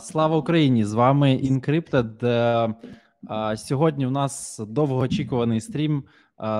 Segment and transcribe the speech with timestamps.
[0.00, 0.84] Слава Україні!
[0.84, 2.26] З вами Encrypted.
[3.30, 6.04] Е, сьогодні у нас довгоочікуваний стрім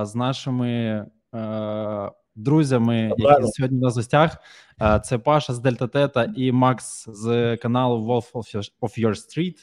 [0.03, 0.71] з нашими
[1.35, 4.37] е, друзями, які сьогодні на гостях.
[5.05, 8.33] Це Паша з Дельта Тета і Макс з каналу Wolf
[8.81, 9.57] of Your Street.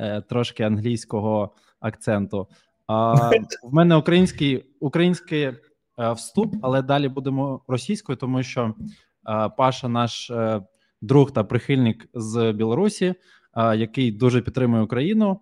[0.00, 2.48] Е, трошки англійського акценту.
[3.62, 5.52] В мене український український
[5.98, 8.74] вступ, але далі будемо російською, тому що
[9.56, 10.30] Паша наш
[11.01, 13.15] друг та прихильник з Білорусі,
[13.57, 15.39] який дуже підтримує Україну,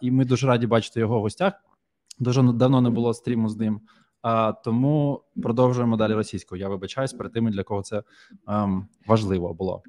[0.00, 1.52] і ми дуже раді бачити його в гостях.
[2.18, 3.80] Дуже давно не було стріму з ним.
[4.24, 6.60] А, Тому продовжуємо далі російською.
[6.60, 8.02] Я вибачаюсь перед тими, для кого це
[8.48, 9.80] ем, важливо было.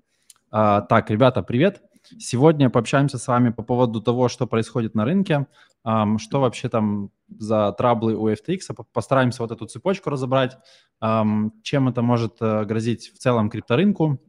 [0.52, 1.81] А, так, ребята, привет.
[2.20, 5.45] Сегодня пообщаемся с вами по поводу того, что происходит на рынке,
[5.85, 7.09] эм, что вообще там
[7.40, 8.76] за траблы у FTX.
[8.94, 10.58] Постараемся вот эту цепочку разобрать,
[11.02, 14.20] эм, чем это может э, грозить в целом крипторынку,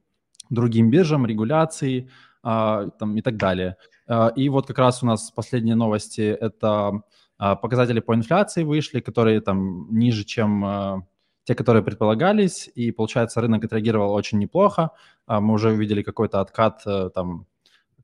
[0.51, 2.09] Другим биржам, регуляции
[2.43, 3.77] а, там, и так далее.
[4.07, 7.01] А, и вот как раз у нас последние новости– это
[7.37, 11.05] а, показатели по инфляции вышли, которые там ниже, чем
[11.43, 14.91] те, которые предполагались, и, получается, рынок отреагировал очень неплохо.
[15.27, 17.47] Мы уже увидели какой-то откат э, там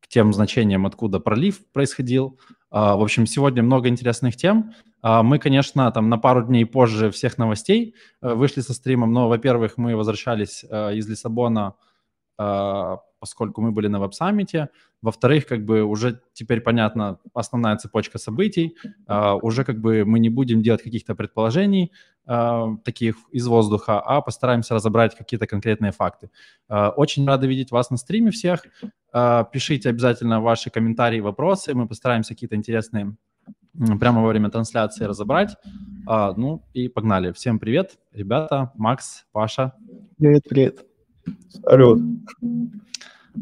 [0.01, 2.39] к тем значениям, откуда пролив происходил.
[2.71, 4.73] В общем, сегодня много интересных тем.
[5.03, 9.77] Мы, конечно, там на пару дней позже всех новостей э, вышли со стримом, но, во-первых,
[9.77, 11.73] мы возвращались э, из Лиссабона а,
[13.19, 14.69] поскольку мы были на веб-саммите.
[15.01, 18.75] Во-вторых, как бы уже теперь понятна основная цепочка событий.
[19.07, 21.91] А, уже как бы мы не будем делать каких-то предположений
[22.25, 26.29] а, таких из воздуха, а постараемся разобрать какие-то конкретные факты.
[26.69, 28.63] Очень рады видеть вас на стриме всех.
[29.51, 31.73] Пишите обязательно ваши комментарии, вопросы.
[31.73, 33.15] Мы постараемся какие-то интересные
[33.99, 35.55] прямо во время трансляции разобрать.
[36.05, 37.31] Ну и погнали.
[37.31, 39.73] Всем привет, ребята, Макс, Паша.
[40.17, 40.96] Привет, привет.
[41.63, 42.01] Салют.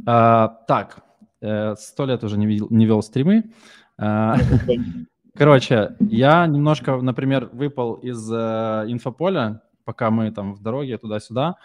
[0.05, 1.03] А, так,
[1.41, 3.51] э, сто лет уже не, видел, не вел стримы.
[3.97, 4.37] А,
[5.35, 11.55] короче, я немножко, например, выпал из э, инфополя, пока мы там в дороге туда-сюда,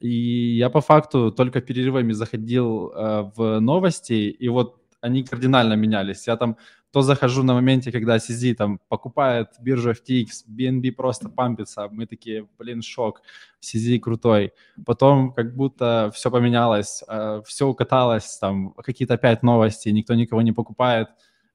[0.00, 6.26] и я по факту только перерывами заходил э, в новости, и вот они кардинально менялись.
[6.26, 6.56] Я там
[6.94, 12.46] то захожу на моменте, когда CZ там покупает биржу FTX, BNB просто пампится, мы такие,
[12.56, 13.20] блин, шок,
[13.60, 14.52] CZ крутой.
[14.86, 20.52] Потом как будто все поменялось, э, все укаталось, там какие-то опять новости, никто никого не
[20.52, 21.08] покупает,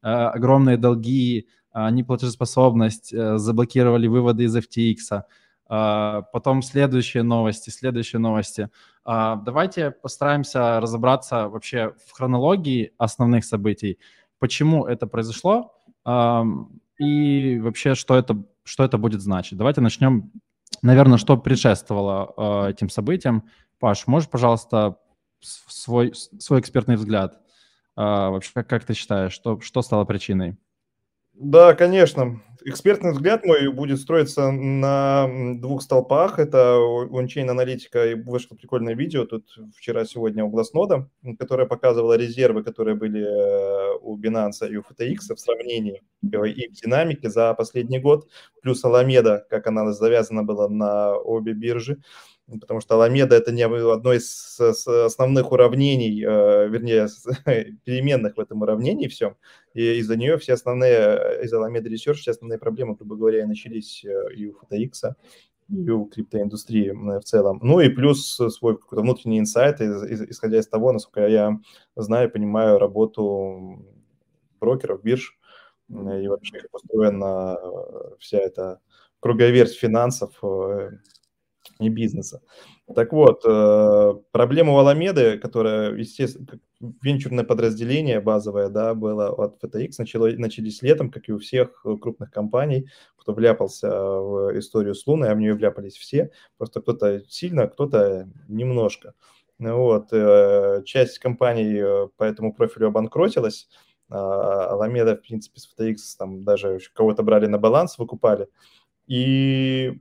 [0.04, 5.24] э, огромные долги, э, неплатежеспособность, заблокировали выводы из FTX.
[6.34, 8.70] Потом следующие новости, следующие новости.
[9.06, 14.00] Давайте постараемся разобраться вообще в хронологии основных событий
[14.40, 15.74] почему это произошло
[17.00, 19.58] и вообще, что это, что это будет значить.
[19.58, 20.32] Давайте начнем,
[20.82, 23.46] наверное, что предшествовало а, этим событиям.
[23.80, 24.98] Паш, можешь, пожалуйста,
[25.40, 27.40] свой, свой экспертный взгляд?
[27.96, 30.58] А, вообще, как, как ты считаешь, что, что стало причиной?
[31.34, 32.42] Да, конечно.
[32.66, 36.40] Экспертный взгляд мой будет строиться на двух столпах.
[36.40, 36.78] Это
[37.12, 39.46] ончейн аналитика и вышло прикольное видео тут
[39.78, 45.40] вчера-сегодня у Глазнода, которое показывало резервы, которые были э, у Binance и у FTX в
[45.40, 48.28] сравнении их динамики за последний год,
[48.62, 52.02] плюс Аламеда, как она завязана была на обе биржи.
[52.60, 57.08] Потому что Аламеда это не одно из основных уравнений, э, вернее,
[57.84, 59.38] переменных в этом уравнении всем,
[59.74, 64.34] и из-за нее все основные, из Аламеда Research все основные проблемы, грубо говоря, начались э,
[64.36, 65.14] и у FTX,
[65.70, 67.60] и у криптоиндустрии в целом.
[67.62, 71.60] Ну и плюс свой какой-то внутренний инсайт, исходя из того, насколько я
[71.96, 73.86] знаю, понимаю работу
[74.60, 75.38] брокеров, бирж,
[75.90, 78.80] и вообще как устроена э, вся эта
[79.20, 80.42] круговерть финансов
[81.80, 82.42] и бизнеса.
[82.96, 86.48] Так вот, э, проблема у Аламеды, которая, естественно,
[87.02, 92.32] венчурное подразделение базовое, да, было от FTX, начало, начались летом, как и у всех крупных
[92.32, 97.68] компаний, кто вляпался в историю с Луной, а в нее вляпались все, просто кто-то сильно,
[97.68, 99.14] кто-то немножко.
[99.60, 103.70] Вот, э, часть компаний э, по этому профилю обанкротилась,
[104.10, 108.48] а Аламеда, в принципе, с FTX там даже кого-то брали на баланс, выкупали,
[109.08, 110.00] и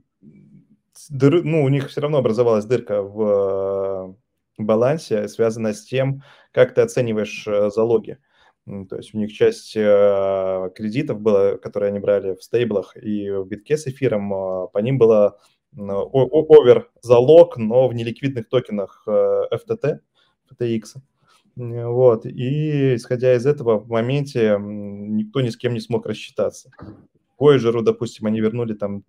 [1.09, 4.15] дыр, ну, у них все равно образовалась дырка в
[4.57, 8.19] э, балансе, связанная с тем, как ты оцениваешь э, залоги.
[8.65, 13.45] То есть у них часть э, кредитов была, которые они брали в стейблах и в
[13.47, 15.39] битке с эфиром, по ним было
[15.75, 19.99] овер залог, но в неликвидных токенах FTT,
[20.51, 20.83] FTX.
[21.55, 22.25] Вот.
[22.25, 26.71] И исходя из этого, в моменте никто ни с кем не смог рассчитаться.
[27.39, 29.03] Voyager, допустим, они вернули там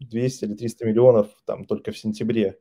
[0.00, 2.58] 200 или 300 миллионов там только в сентябре,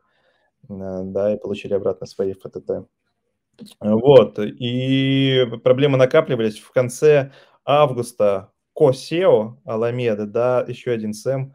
[0.68, 2.88] э, да, и получили обратно свои ФТТ.
[3.81, 7.31] Вот, и проблемы накапливались в конце
[7.65, 8.51] августа.
[8.74, 11.53] Косео Аламеда, да, еще один Сэм,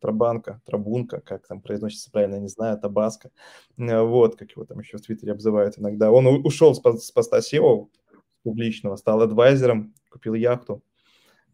[0.00, 3.30] Трабанка, Трабунка, как там произносится правильно, не знаю, Табаска.
[3.76, 6.10] Вот, как его там еще в Твиттере обзывают иногда.
[6.10, 7.88] Он ушел с поста SEO
[8.42, 10.82] публичного, стал адвайзером, купил яхту,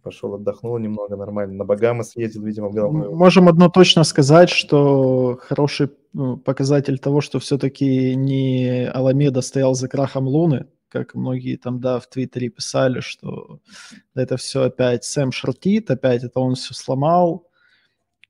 [0.08, 3.14] пошел отдохнул немного нормально, на Багамы съездил, видимо, в головную.
[3.14, 9.86] Можем одно точно сказать, что хороший ну, показатель того, что все-таки не Аламеда стоял за
[9.86, 13.60] крахом Луны, как многие там, да, в Твиттере писали, что
[14.14, 17.50] это все опять Сэм шортит, опять это он все сломал.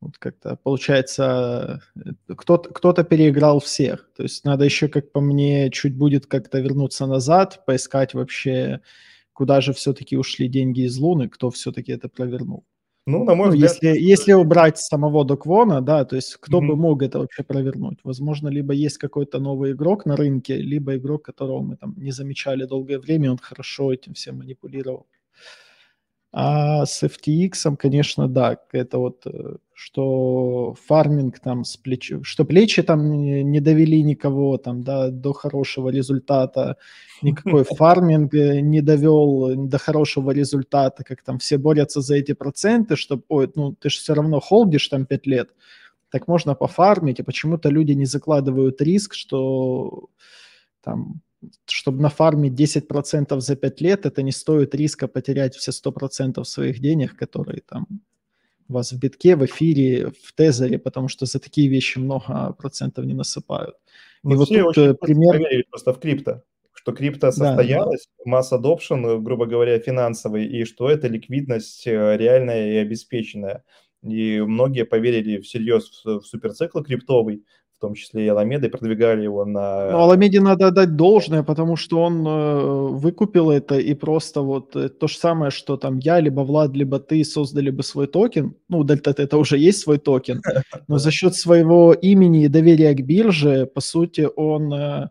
[0.01, 1.81] Вот как-то получается,
[2.27, 4.11] кто-то, кто-то переиграл всех.
[4.17, 8.81] То есть надо еще, как по мне, чуть будет как-то вернуться назад, поискать вообще,
[9.39, 12.65] куда же все-таки ушли деньги из Луны, кто все-таки это провернул.
[13.07, 13.71] Ну, на мой ну, взгляд...
[13.71, 16.67] Если, если убрать самого Доквона, да, то есть кто mm-hmm.
[16.67, 17.99] бы мог это вообще провернуть?
[18.05, 22.67] Возможно, либо есть какой-то новый игрок на рынке, либо игрок, которого мы там не замечали
[22.67, 25.07] долгое время, он хорошо этим всем манипулировал.
[26.31, 32.13] А с FTX, конечно, да, это вот, э, что фарминг там с плеч...
[32.23, 36.77] что плечи там не довели никого там, да, до хорошего результата,
[37.23, 42.97] никакой фарминг э, не довел до хорошего результата, как там все борются за эти проценты,
[42.97, 45.49] чтобы, ой, ну, ты же все равно холдишь там 5 лет,
[46.11, 50.11] так можно пофармить, и почему-то люди не закладывают риск, что
[50.83, 51.23] там
[51.67, 57.17] чтобы нафармить 10% за 5 лет, это не стоит риска потерять все 100% своих денег,
[57.17, 57.87] которые там
[58.69, 63.05] у вас в битке, в эфире, в тезере, потому что за такие вещи много процентов
[63.05, 63.77] не насыпают.
[64.25, 65.41] И вот тут э, пример...
[65.71, 66.43] просто в крипто,
[66.73, 68.31] что крипто состоялась, да, да.
[68.31, 73.65] масс adoption, грубо говоря, финансовый, и что это ликвидность э, реальная и обеспеченная.
[74.03, 77.45] И многие поверили всерьез в суперцикл криптовый,
[77.79, 79.91] в том числе и Аламеды, продвигали его на...
[79.93, 84.89] Ну, Аламеде надо отдать должное, потому что он э, выкупил это, и просто вот э,
[84.89, 88.83] то же самое, что там я, либо Влад, либо ты создали бы свой токен, ну,
[88.83, 90.43] Дельта это уже есть свой токен,
[90.89, 94.73] но за счет своего имени и доверия к бирже, по сути, он...
[94.73, 95.09] Э,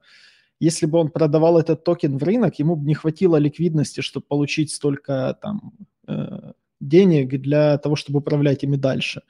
[0.59, 4.71] если бы он продавал этот токен в рынок, ему бы не хватило ликвидности, чтобы получить
[4.71, 5.71] столько там
[6.07, 9.21] э, денег для того, чтобы управлять ими дальше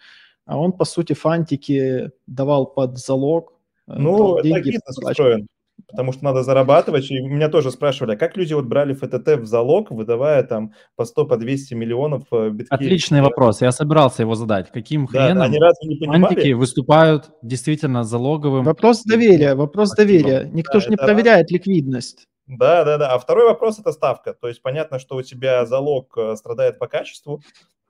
[0.47, 3.53] а он, по сути, фантики давал под залог.
[3.87, 5.47] Э, ну, это бизнес устроен,
[5.89, 7.11] потому что надо зарабатывать.
[7.11, 11.03] И меня тоже спрашивали, а как люди вот брали ФТТ в залог, выдавая там по
[11.03, 12.75] 100, по 200 миллионов э, биткей?
[12.75, 14.71] Отличный вопрос, я собирался его задать.
[14.71, 18.63] Каким да, хреном они разве не фантики выступают действительно залоговым?
[18.63, 20.23] Вопрос доверия, вопрос активом.
[20.23, 20.49] доверия.
[20.53, 22.25] Никто да, же не проверяет ликвидность.
[22.47, 23.13] Да, да, да.
[23.13, 24.33] А второй вопрос– это ставка.
[24.33, 27.41] То есть понятно, что у тебя залог э, страдает по качеству,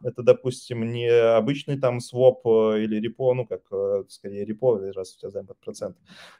[0.03, 5.15] это, допустим, не обычный там своп э, или репо, ну, как э, скорее репо, раз
[5.15, 5.97] у тебя займ под процент,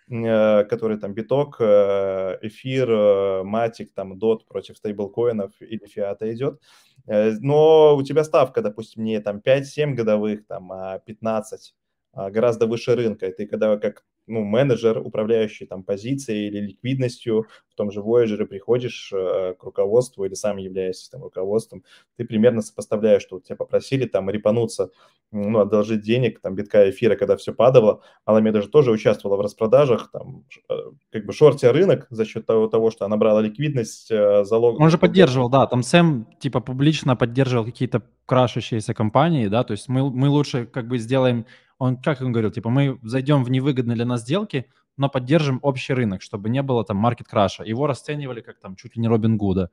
[0.10, 6.62] э, который там биток, эфир, матик, там дот против стейблкоинов или фиата идет.
[7.06, 11.74] Но у тебя ставка, допустим, не там 5-7 годовых, там, а 15
[12.14, 13.28] а гораздо выше рынка.
[13.28, 18.46] И ты когда как ну, менеджер, управляющий там позицией или ликвидностью, в том же Voyager
[18.46, 21.84] приходишь э, к руководству или сам являешься там руководством,
[22.18, 24.92] ты примерно сопоставляешь, что тебя попросили там репануться,
[25.32, 30.12] ну, одолжить денег, там, битка эфира, когда все падало, Аламеда же тоже участвовала в распродажах,
[30.12, 30.74] там, э,
[31.12, 34.80] как бы шортя рынок за счет того, того что она брала ликвидность, э, залог.
[34.80, 39.88] Он же поддерживал, да, там Сэм, типа, публично поддерживал какие-то крашащиеся компании, да, то есть
[39.88, 41.46] мы, мы лучше как бы сделаем
[41.80, 45.94] он, как он говорил, типа, мы зайдем в невыгодные для нас сделки, но поддержим общий
[45.94, 47.64] рынок, чтобы не было там маркет-краша.
[47.64, 49.70] Его расценивали как там чуть ли не Робин Гуда.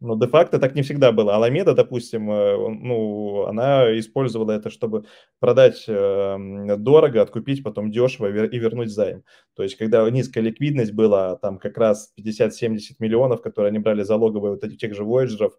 [0.00, 1.34] Но де-факто так не всегда было.
[1.34, 5.04] Аламеда, допустим, э, ну, она использовала это, чтобы
[5.40, 9.24] продать э, дорого, откупить потом дешево и вернуть займ.
[9.54, 14.52] То есть, когда низкая ликвидность была, там как раз 50-70 миллионов, которые они брали залоговые
[14.52, 15.50] вот этих тех же Voyager,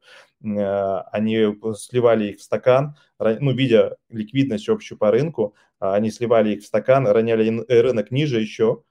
[0.44, 6.64] э, они сливали их в стакан, ну, видя ликвидность общую по рынку, они сливали их
[6.64, 8.84] в стакан, роняли рынок ниже еще,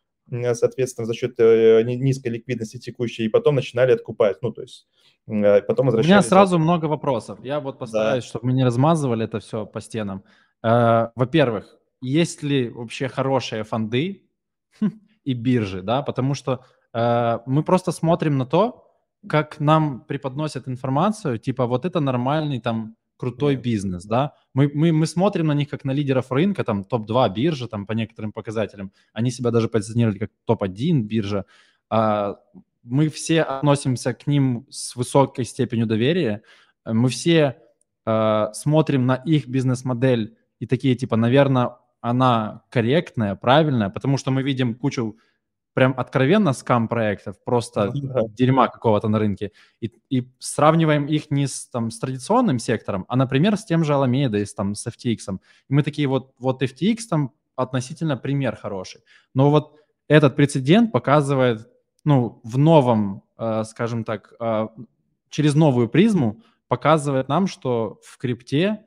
[0.55, 4.43] соответственно, за счет низкой ликвидности текущей, и потом начинали откупать.
[4.43, 4.87] Ну, то есть
[5.31, 7.39] Э, потом У меня сразу много вопросов.
[7.43, 8.29] Я вот постараюсь, да.
[8.29, 10.25] чтобы мы не размазывали это все по стенам.
[10.63, 14.23] Э, во-первых, есть ли вообще хорошие фонды
[15.25, 18.87] и биржи, да, потому что э, мы просто смотрим на то,
[19.29, 25.07] как нам преподносят информацию, типа вот это нормальный там крутой бизнес, да, мы, мы, мы
[25.07, 29.31] смотрим на них как на лидеров рынка, там топ-2 биржи, там по некоторым показателям, они
[29.31, 31.45] себя даже позиционировали как топ-1 биржа,
[31.91, 32.37] а
[32.83, 36.43] мы все относимся к ним с высокой степенью доверия,
[36.87, 37.59] мы все
[38.07, 44.43] э, смотрим на их бизнес-модель и такие типа, наверное, она корректная, правильная, потому что мы
[44.43, 45.19] видим кучу
[45.75, 48.23] прям откровенно скам проектов, просто да.
[48.29, 53.17] дерьма какого-то на рынке, и, и сравниваем их не с, там, с традиционным сектором, а,
[53.17, 55.39] например, с тем же Alameda, с, там, с FTX.
[55.69, 59.03] И мы такие вот, вот FTX там относительно пример хороший.
[59.35, 59.77] Но вот
[60.09, 61.69] этот прецедент показывает,
[62.05, 64.69] ну, в новом, э, скажем так, э,
[65.29, 68.87] через новую призму показывает нам, что в крипте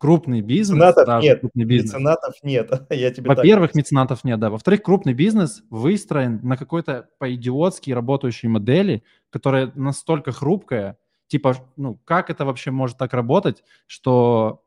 [0.00, 1.92] крупный бизнес, меценатов даже нет, крупный бизнес.
[1.92, 4.48] Меценатов нет, я тебе Во-первых, меценатов нет, да.
[4.48, 12.30] Во-вторых, крупный бизнес выстроен на какой-то по-идиотски работающей модели, которая настолько хрупкая, типа, ну, как
[12.30, 14.64] это вообще может так работать, что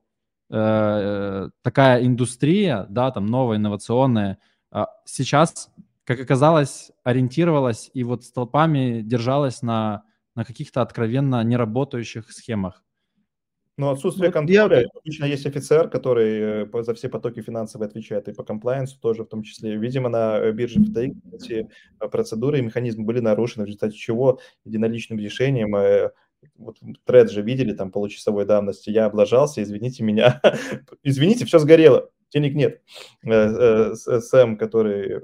[0.52, 4.38] э, такая индустрия, да, там, новая, инновационная,
[4.72, 5.72] э, сейчас,
[6.04, 10.04] как оказалось, ориентировалась и вот столпами держалась на,
[10.36, 12.83] на каких-то откровенно неработающих схемах.
[13.76, 14.82] Ну, отсутствие вот контроля.
[14.82, 14.88] Я...
[14.94, 19.28] Обычно есть офицер, который э, за все потоки финансовые отвечает, и по комплайенсу тоже в
[19.28, 19.76] том числе.
[19.78, 24.40] Видимо, на э, бирже FTX эти э, процедуры и механизмы были нарушены, в результате чего
[24.64, 26.12] единоличным решением
[26.58, 30.42] вот тред же видели там получасовой давности, я облажался, извините меня,
[31.04, 32.82] извините, все сгорело, денег нет.
[33.24, 35.22] Сэм, который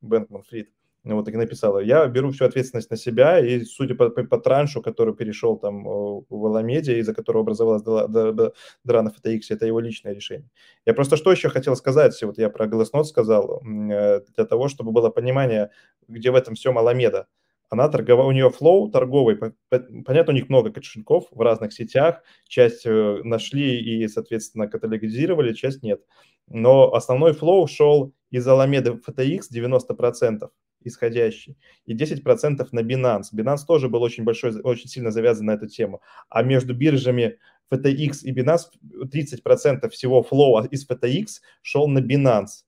[0.00, 0.70] Бэнкман Фрид,
[1.04, 1.78] вот так и написала.
[1.78, 5.84] Я беру всю ответственность на себя, и судя по, по, по траншу, который перешел там
[5.84, 10.50] в Аламеде, из-за которого образовалась дра на FTX, это его личное решение.
[10.84, 14.92] Я просто что еще хотел сказать, вот я про Glassnode сказал, э, для того, чтобы
[14.92, 15.70] было понимание,
[16.06, 17.26] где в этом всем Аламеда.
[17.70, 19.38] Она торговая, у нее flow торговый,
[19.68, 25.82] понятно, у них много кошельков в разных сетях, часть э, нашли и, соответственно, каталогизировали, часть
[25.82, 26.02] нет.
[26.48, 30.50] Но основной flow шел из Аламеды FTX 90%
[30.82, 31.56] исходящий,
[31.86, 33.34] и 10% на Binance.
[33.34, 36.00] Binance тоже был очень большой, очень сильно завязан на эту тему.
[36.28, 37.38] А между биржами
[37.72, 41.26] FTX и Binance 30% всего flow из FTX
[41.62, 42.64] шел на Binance.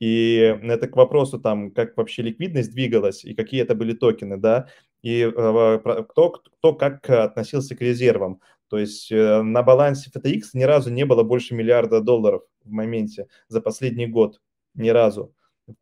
[0.00, 4.66] И это к вопросу там, как вообще ликвидность двигалась и какие это были токены, да,
[5.00, 5.78] и э,
[6.08, 8.40] кто, кто как относился к резервам.
[8.68, 13.28] То есть э, на балансе FTX ни разу не было больше миллиарда долларов в моменте
[13.46, 14.40] за последний год.
[14.74, 15.34] Ни разу.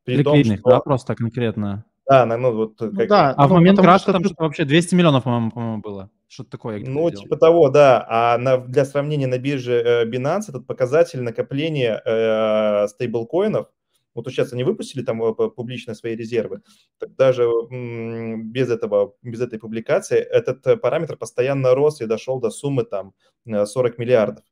[0.05, 0.71] При Ликвидных, том, что...
[0.71, 1.85] да, просто конкретно?
[2.07, 2.81] Да, ну вот...
[2.81, 3.09] Ну, как...
[3.09, 4.13] да, а ну, в момент краша что...
[4.13, 6.11] там что-то вообще 200 миллионов, по-моему, по было.
[6.27, 6.81] Что-то такое.
[6.85, 7.23] Ну, видел.
[7.23, 8.05] типа того, да.
[8.09, 13.69] А на, для сравнения на бирже э, Binance этот показатель накопления э, стейблкоинов,
[14.15, 16.63] вот сейчас они выпустили там э, публично свои резервы,
[16.99, 22.41] так даже м- без этого, без этой публикации этот э, параметр постоянно рос и дошел
[22.41, 23.15] до суммы там
[23.47, 24.45] 40 миллиардов.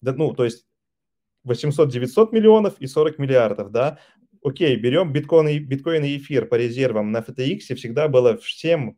[0.00, 0.66] Да, ну, то есть
[1.46, 3.98] 800-900 миллионов и 40 миллиардов, да,
[4.42, 7.12] окей, берем биткоин и, биткоин и эфир по резервам.
[7.12, 8.94] На FTX всегда было в 7-6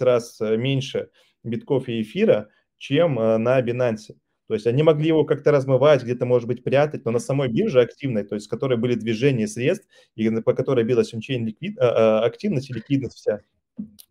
[0.00, 1.10] раз э, меньше
[1.42, 4.14] битков и эфира, чем э, на Binance.
[4.48, 7.82] То есть они могли его как-то размывать, где-то, может быть, прятать, но на самой бирже
[7.82, 12.24] активной, то есть с которой были движения средств, и по которой билась ончейн ликвид, а,
[12.24, 13.40] активность и ликвидность вся,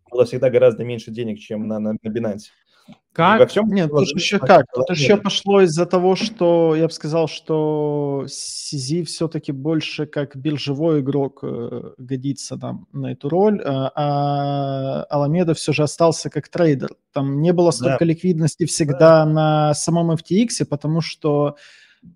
[0.08, 2.52] было всегда гораздо меньше денег, чем на, на, на Binance.
[3.18, 3.40] Как?
[3.40, 4.66] Во всем Нет, тут еще как?
[4.72, 11.00] Тут еще пошло из-за того, что я бы сказал, что CZ все-таки больше как биржевой
[11.00, 16.90] игрок э, годится нам на эту роль, а, а Аламеда все же остался как трейдер.
[17.12, 18.04] Там не было столько да.
[18.04, 19.26] ликвидности всегда да.
[19.26, 21.56] на самом FTX, потому что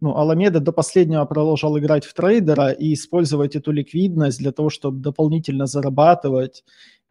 [0.00, 5.00] ну, Аламеда до последнего продолжал играть в трейдера и использовать эту ликвидность для того, чтобы
[5.00, 6.62] дополнительно зарабатывать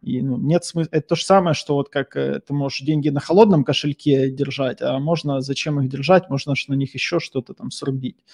[0.02, 0.90] и ну, нет смысла.
[0.92, 4.82] Это то же самое, что вот как э, ты можешь деньги на холодном кошельке держать,
[4.82, 8.24] а можно зачем их держать, можно же на них еще что-то там срубить.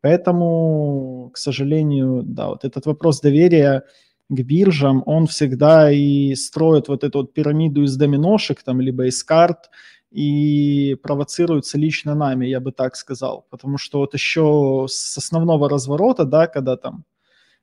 [0.00, 3.84] Поэтому, к сожалению, да, вот этот вопрос доверия
[4.28, 9.22] к биржам, он всегда и строит вот эту вот пирамиду из доминошек, там, либо из
[9.22, 9.70] карт,
[10.10, 13.46] и провоцируется лично нами, я бы так сказал.
[13.50, 17.04] Потому что вот еще с основного разворота, да, когда там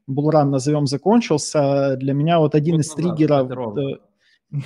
[0.10, 3.50] булран, назовем, закончился, для меня вот один из триггеров...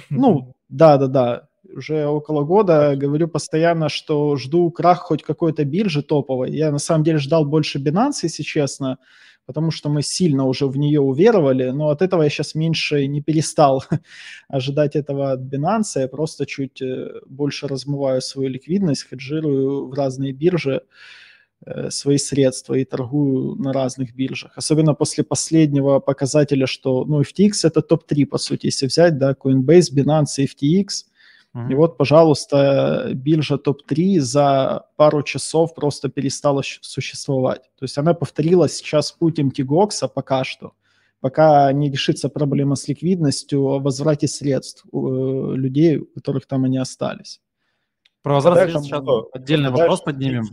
[0.09, 6.51] Ну, да-да-да, уже около года говорю постоянно, что жду крах хоть какой-то биржи топовой.
[6.51, 8.97] Я на самом деле ждал больше Binance, если честно,
[9.45, 13.21] потому что мы сильно уже в нее уверовали, но от этого я сейчас меньше не
[13.21, 13.83] перестал
[14.47, 20.31] ожидать этого от Binance, я просто чуть э, больше размываю свою ликвидность, хеджирую в разные
[20.31, 20.81] биржи.
[21.65, 24.51] Э, свои средства и торгую на разных биржах.
[24.57, 29.93] Особенно после последнего показателя, что ну, FTX это топ-3, по сути, если взять, да, Coinbase,
[29.95, 30.87] Binance и FTX.
[31.55, 31.71] Mm-hmm.
[31.71, 37.61] И вот, пожалуйста, биржа топ-3 за пару часов просто перестала существовать.
[37.79, 40.73] То есть она повторила сейчас путь MTGOX пока что,
[41.21, 46.65] пока не решится проблема с ликвидностью, о возврате средств у э, людей, у которых там
[46.65, 47.39] они остались.
[48.21, 50.43] Про возврат средств сейчас отдельный вопрос поднимем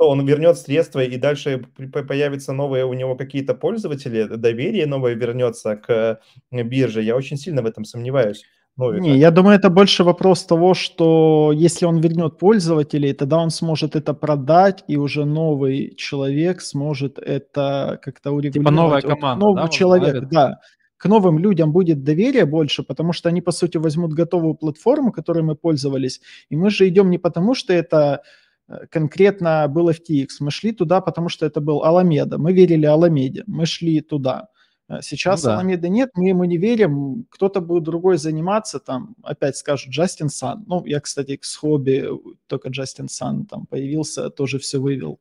[0.00, 1.62] что он вернет средства и дальше
[2.08, 7.02] появятся новые у него какие-то пользователи, доверие новое вернется к бирже.
[7.02, 8.44] Я очень сильно в этом сомневаюсь.
[8.78, 13.50] Ну, Не, я думаю, это больше вопрос того, что если он вернет пользователей, тогда он
[13.50, 18.54] сможет это продать, и уже новый человек сможет это как-то урегулировать.
[18.54, 19.68] Типа новая команда, Новый да?
[19.68, 20.60] человек, да.
[20.96, 25.42] К новым людям будет доверие больше, потому что они, по сути, возьмут готовую платформу, которой
[25.42, 28.49] мы пользовались, и мы же идем не потому, что это э,
[28.90, 30.28] конкретно был FTX.
[30.40, 32.38] Мы шли туда, потому что это был Аламеда.
[32.38, 33.44] Мы верили Аламеде.
[33.46, 34.48] Мы шли туда.
[34.90, 35.54] Э, сейчас ну, да.
[35.54, 40.64] Аламеды нет, мы ему не верим, кто-то будет другой заниматься, там опять скажут Джастин Сан.
[40.66, 42.08] Ну, я, кстати, с хобби,
[42.46, 45.20] только Джастин Сан там появился, тоже все вывел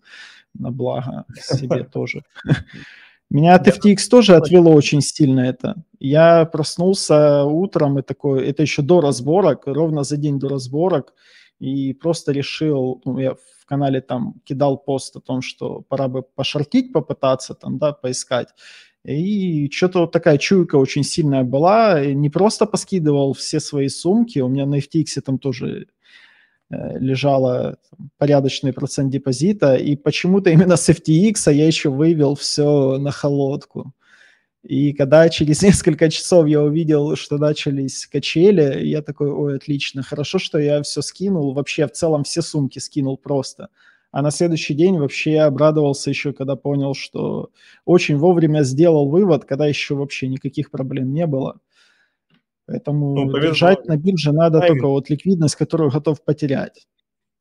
[0.54, 2.24] на благо себе тоже.
[3.30, 5.76] Меня от FTX тоже отвело очень сильно это.
[6.00, 11.14] Я проснулся утром и такой, это еще до разборок, ровно за день до разборок,
[11.60, 16.24] и просто решил, ну, я в канале там кидал пост о том, что пора бы
[16.24, 18.50] пошортить, попытаться там, да, поискать.
[19.06, 22.02] И что-то вот такая чуйка очень сильная была.
[22.02, 24.40] И не просто поскидывал все свои сумки.
[24.40, 25.88] У меня на FTX там тоже
[26.70, 27.78] э, лежало
[28.18, 29.76] порядочный процент депозита.
[29.76, 33.94] И почему-то именно с FTX я еще вывел все на холодку.
[34.64, 40.40] И когда через несколько часов я увидел, что начались качели, я такой, ой, отлично, хорошо,
[40.40, 43.70] что я все скинул, вообще в целом все сумки скинул просто.
[44.12, 47.52] А на следующий день вообще я обрадовался еще, когда понял, что
[47.86, 51.60] очень вовремя сделал вывод, когда еще вообще никаких проблем не было.
[52.66, 54.82] Поэтому ну, держать на бирже надо Тайминг.
[54.82, 56.88] только вот ликвидность, которую готов потерять.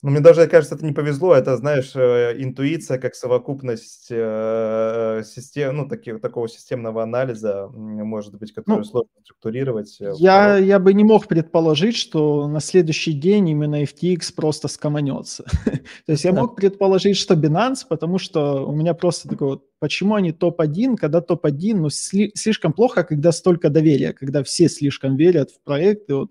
[0.01, 1.35] Ну, мне даже кажется, это не повезло.
[1.35, 8.53] Это, знаешь, э, интуиция как совокупность э, систем, ну, таки, такого системного анализа, может быть,
[8.53, 10.01] который ну, сложно структурировать.
[10.01, 15.45] Э, я, я бы не мог предположить, что на следующий день именно FTX просто скоманется.
[16.07, 20.15] То есть я мог предположить, что Binance, потому что у меня просто такой вот, почему
[20.15, 25.61] они топ-1, когда топ-1, ну, слишком плохо, когда столько доверия, когда все слишком верят в
[25.65, 26.31] проект, и вот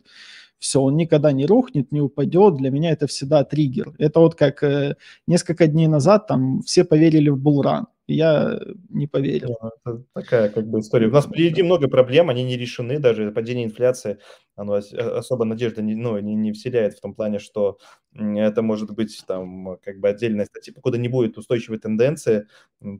[0.60, 2.56] все, он никогда не рухнет, не упадет.
[2.58, 3.94] Для меня это всегда триггер.
[4.00, 4.96] Это вот как э,
[5.28, 9.58] несколько дней назад там все поверили в булран я не поверил.
[9.86, 11.08] Это такая как бы история.
[11.08, 14.20] У нас впереди много проблем, они не решены, даже падение инфляции,
[14.56, 17.78] оно особо надежды не, ну, не, не вселяет в том плане, что
[18.14, 22.48] это может быть там как бы отдельная статья, покуда не будет устойчивой тенденции,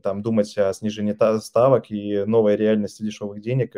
[0.02, 3.74] там думать о снижении ставок и новой реальности дешевых денег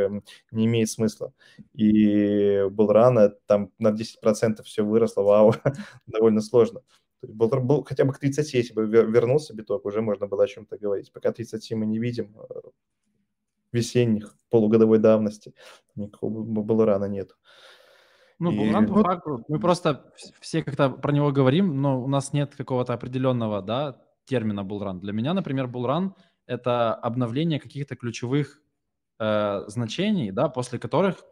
[0.51, 1.33] не имеет смысла.
[1.75, 5.55] И был рано, там на 10% все выросло, вау,
[6.07, 6.83] довольно сложно
[7.23, 10.79] был, был хотя бы к 30, если бы вернулся биток, уже можно было о чем-то
[10.79, 11.13] говорить.
[11.13, 12.61] Пока 30 мы не видим э,
[13.73, 15.55] весенних, полугодовой давности,
[15.95, 17.37] никакого было рано нет.
[18.39, 22.57] Ну, Булран, по факту, мы просто все как-то про него говорим, но у нас нет
[22.57, 24.99] какого-то определенного, да, термина булран.
[25.01, 26.15] Для меня, например, булран–
[26.47, 28.63] это обновление каких-то ключевых
[29.19, 31.23] э, значений, да, после которых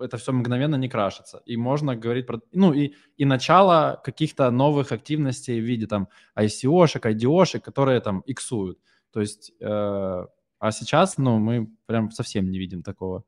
[0.00, 1.42] это все мгновенно не крашится.
[1.46, 2.40] И можно говорить про...
[2.52, 8.78] Ну, и, и начало каких-то новых активностей в виде там ICO-шек, IDO-шек, которые там иксуют.
[9.12, 9.52] То есть...
[9.60, 10.26] Э,
[10.60, 13.24] а сейчас, ну, мы прям совсем не видим такого.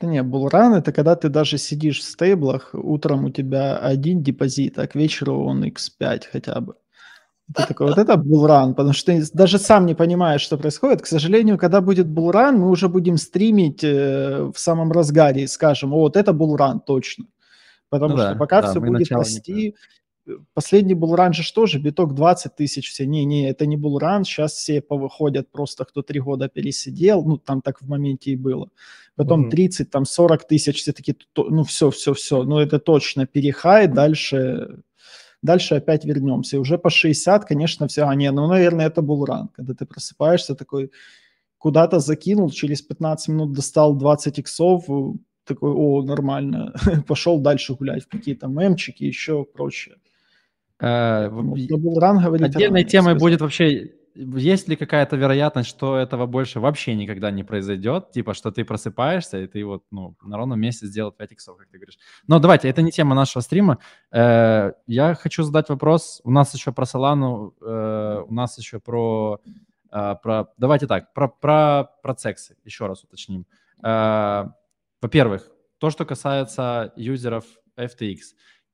[0.00, 4.78] Да не, булран это когда ты даже сидишь в стейблах, утром у тебя один депозит,
[4.78, 6.74] а к вечеру он x5 хотя бы.
[7.54, 11.02] Ты такой, вот это булран, потому что ты даже сам не понимаешь, что происходит.
[11.02, 15.92] К сожалению, когда будет булран, мы уже будем стримить э, в самом разгаре и скажем,
[15.92, 17.26] о, вот это булран точно.
[17.88, 19.76] Потому ну, что да, пока да, все будет расти,
[20.26, 23.06] э, последний булран же что же, биток 20 тысяч все.
[23.06, 27.80] Не-не, это не булран, сейчас все повыходят просто, кто три года пересидел, ну, там так
[27.80, 28.70] в моменте и было.
[29.14, 29.50] Потом mm-hmm.
[29.50, 34.82] 30, там 40 тысяч, все таки ну, все, все, все, ну, это точно перехай, дальше
[35.46, 36.56] дальше опять вернемся.
[36.56, 39.86] И уже по 60, конечно, все, а не, ну, наверное, это был ран, когда ты
[39.86, 40.90] просыпаешься такой,
[41.58, 44.84] куда-то закинул, через 15 минут достал 20 иксов,
[45.44, 46.74] такой, о, нормально,
[47.06, 49.96] пошел дальше гулять в какие-то мемчики, еще прочее.
[50.80, 51.30] Э,
[52.42, 58.10] отдельной темой будет вообще есть ли какая-то вероятность, что этого больше вообще никогда не произойдет?
[58.12, 61.68] Типа, что ты просыпаешься, и ты вот, ну, на ровном месте сделал 5 иксов, как
[61.68, 61.98] ты говоришь.
[62.26, 63.78] Но давайте, это не тема нашего стрима.
[64.10, 66.20] Э, я хочу задать вопрос.
[66.24, 69.40] У нас еще про Solana, э, у нас еще про...
[69.92, 73.46] Э, про давайте так, про, про, про сексы еще раз уточним.
[75.02, 77.44] Во-первых, то, что касается юзеров
[77.76, 78.18] FTX.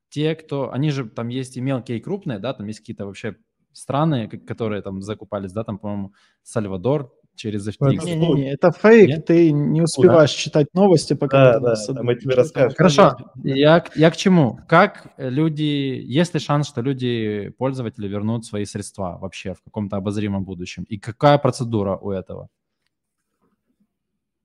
[0.09, 0.71] Те, кто...
[0.71, 3.37] Они же, там есть и мелкие, и крупные, да, там есть какие-то вообще
[3.73, 8.05] страны, которые там закупались, да, там, по-моему, Сальвадор, через FTX.
[8.05, 9.27] Не-не-не, это фейк, Нет?
[9.27, 10.37] ты не успеваешь да.
[10.37, 11.59] читать новости, пока...
[11.59, 12.77] Да, да, мы тебе расскажем.
[12.77, 14.59] Хорошо, я, я к чему?
[14.69, 20.45] Как люди, есть ли шанс, что люди, пользователи вернут свои средства вообще в каком-то обозримом
[20.45, 20.85] будущем?
[20.85, 22.49] И какая процедура у этого?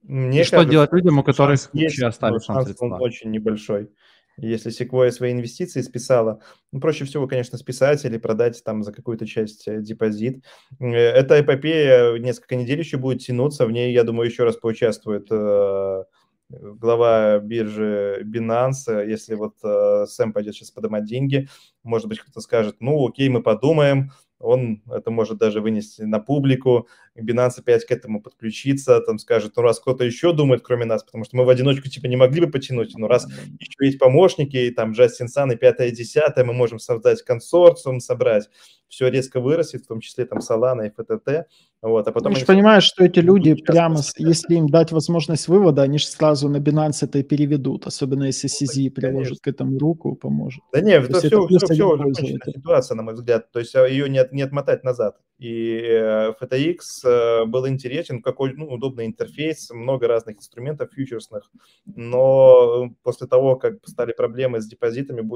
[0.04, 2.86] Мне и кажется, что делать людям, у которых вообще остались шанс средства?
[2.86, 3.90] Он очень небольшой.
[4.38, 9.26] Если Sequoia свои инвестиции списала, ну, проще всего, конечно, списать или продать там за какую-то
[9.26, 10.44] часть э, депозит.
[10.80, 15.28] Э, эта эпопея несколько недель еще будет тянуться, в ней, я думаю, еще раз поучаствует
[15.32, 16.04] э,
[16.50, 21.48] глава биржи Binance, если вот э, Сэм пойдет сейчас поднимать деньги,
[21.84, 26.88] может быть, кто-то скажет, ну, окей, мы подумаем, он это может даже вынести на публику,
[27.18, 31.24] Binance опять к этому подключиться, там скажет, ну раз кто-то еще думает, кроме нас, потому
[31.24, 33.28] что мы в одиночку типа не могли бы потянуть, но раз
[33.60, 38.50] еще есть помощники, и там Джастин Сан и пятое, десятое, мы можем создать консорциум, собрать,
[38.88, 41.46] все резко вырастет, в том числе там Solana и FTT,
[41.82, 42.34] вот, а потом...
[42.34, 46.50] Ты же понимаешь, что эти люди прямо, если им дать возможность вывода, они же сразу
[46.50, 50.64] на Binance это и переведут, особенно если CZ ну, приложит к этому руку, поможет.
[50.74, 53.88] Да нет, это все, это все, все уже ситуация, на мой взгляд, то есть а,
[53.88, 55.18] ее не, не отмотать назад.
[55.38, 61.52] И э, FTX э, был интересен, какой ну, удобный интерфейс, много разных инструментов фьючерсных,
[61.86, 65.28] но после того, как стали проблемы с депозитами,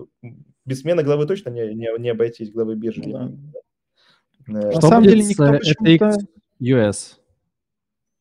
[0.65, 3.03] без смены главы точно не, не, не обойтись, главы биржи.
[3.03, 3.31] Да.
[4.47, 6.15] На Что самом деле никто FTX
[6.61, 7.17] US?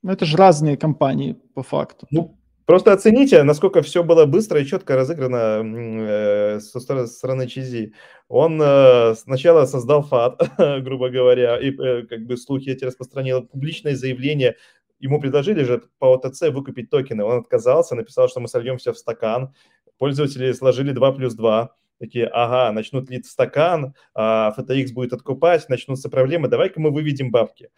[0.03, 2.07] Ну, это же разные компании по факту.
[2.11, 2.40] Ну,
[2.71, 7.95] Просто оцените, насколько все было быстро и четко разыграно э, со стороны Чизи.
[8.29, 10.41] Он э, сначала создал ФАТ,
[10.85, 14.55] грубо говоря, и э, как бы слухи эти распространил, публичное заявление.
[15.01, 17.25] Ему предложили же по ОТЦ выкупить токены.
[17.25, 19.53] Он отказался, написал, что мы сольемся в стакан.
[19.99, 26.09] Пользователи сложили 2 плюс 2 такие, ага, начнут лить стакан, а FTX будет откупать, начнутся
[26.09, 27.69] проблемы, давай-ка мы выведем бабки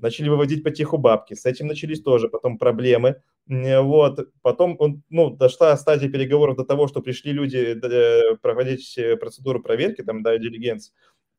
[0.00, 1.34] начали выводить потиху бабки.
[1.34, 3.22] С этим начались тоже потом проблемы.
[3.46, 4.28] Вот.
[4.42, 9.60] Потом он, ну, дошла стадия переговоров до того, что пришли люди э, проводить э, процедуру
[9.62, 10.92] проверки, там, да, дилигенс.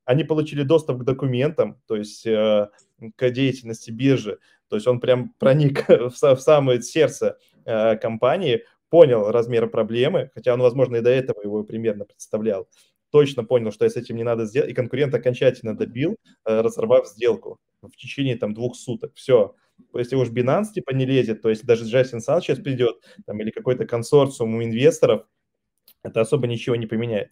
[0.05, 2.69] Они получили доступ к документам, то есть э,
[3.15, 4.39] к деятельности биржи.
[4.67, 10.61] То есть он прям проник в, самое сердце э, компании, понял размер проблемы, хотя он,
[10.61, 12.67] возможно, и до этого его примерно представлял
[13.11, 17.07] точно понял, что я с этим не надо сделать, и конкурент окончательно добил, э, разорвав
[17.07, 19.13] сделку в течение там двух суток.
[19.15, 19.55] Все.
[19.93, 23.51] Если уж Binance типа не лезет, то есть даже Джастин Сан сейчас придет, там, или
[23.51, 25.25] какой-то консорциум у инвесторов,
[26.03, 27.31] это особо ничего не поменяет.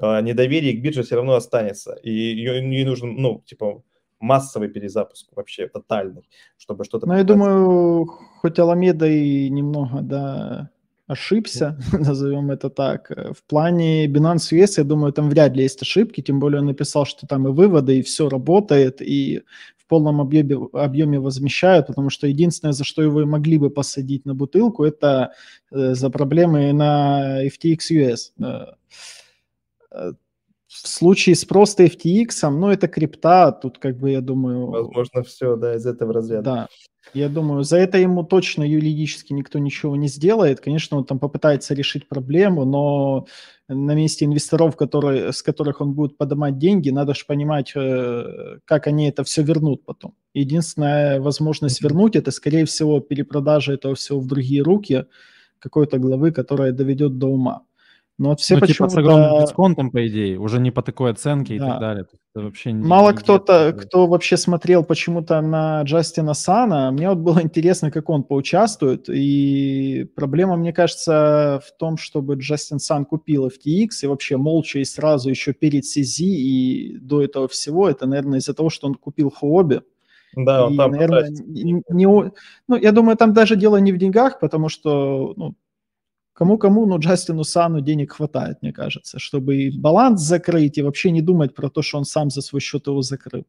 [0.00, 3.82] А, недоверие к бирже все равно останется, и не нужен, ну, типа,
[4.18, 7.06] массовый перезапуск вообще тотальный, чтобы что-то...
[7.06, 10.70] Ну, я думаю, хоть Аламеда и немного, да,
[11.10, 13.10] ошибся, назовем это так.
[13.10, 17.04] В плане Binance US, я думаю, там вряд ли есть ошибки, тем более он написал,
[17.04, 19.42] что там и выводы, и все работает, и
[19.76, 24.34] в полном объеме, объеме возмещают, потому что единственное, за что его могли бы посадить на
[24.34, 25.32] бутылку, это
[25.72, 28.32] э, за проблемы на FTX US.
[28.40, 28.74] Э,
[29.90, 30.12] э,
[30.68, 34.66] в случае с просто FTX, ну, это крипта, тут как бы, я думаю...
[34.66, 36.42] Возможно, все, да, из этого разряда.
[36.42, 36.68] Да.
[37.14, 40.60] Я думаю, за это ему точно юридически никто ничего не сделает.
[40.60, 43.26] Конечно, он там попытается решить проблему, но
[43.68, 48.86] на месте инвесторов, которые, с которых он будет поднимать деньги, надо же понимать, э, как
[48.86, 50.14] они это все вернут потом.
[50.34, 55.06] Единственная возможность вернуть– это, скорее всего, перепродажа этого всего в другие руки
[55.58, 57.62] какой-то главы, которая доведет до ума.
[58.20, 61.58] Но вот все ну, типа с огромным дисконтом, по идее, уже не по такой оценке
[61.58, 61.64] да.
[61.64, 62.04] и так далее.
[62.34, 67.40] Это вообще не, Мало кто-то, кто вообще смотрел почему-то на Джастина Сана, мне вот было
[67.42, 73.88] интересно, как он поучаствует, и проблема, мне кажется, в том, чтобы Джастин Сан купил FTX
[74.02, 78.52] и вообще молча и сразу еще перед CZ и до этого всего, это, наверное, из-за
[78.52, 79.80] того, что он купил Хуоби.
[80.36, 82.04] Да, он и, там наверное, не, не,
[82.68, 85.54] ну, я думаю, там даже дело не в деньгах, потому что ну,
[86.40, 91.20] Кому-кому, но Джастину Сану денег хватает, мне кажется, чтобы и баланс закрыть, и вообще не
[91.20, 93.44] думать про то, что он сам за свой счет его закрыл.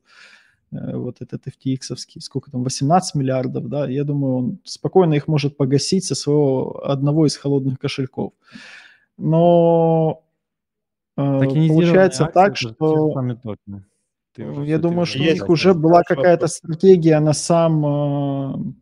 [0.73, 5.56] Э, вот этот FTX, сколько там, 18 миллиардов, да, я думаю, он спокойно их может
[5.56, 8.34] погасить со своего одного из холодных кошельков.
[9.17, 10.25] Но
[11.15, 13.13] э, получается так, что...
[14.38, 18.73] Я думаю, что у них уже была какая-то стратегия на сам, э,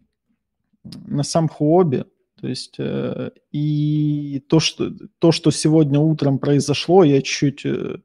[1.06, 2.06] на сам Хуоби,
[2.40, 7.98] то есть э, и то что, то, что сегодня утром произошло, я чуть э,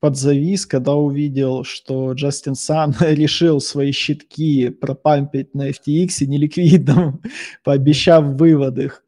[0.00, 7.22] подзавис, когда увидел, что Джастин Сан решил свои щитки пропампить на FTX и неликвидном,
[7.64, 9.04] пообещав вывод их.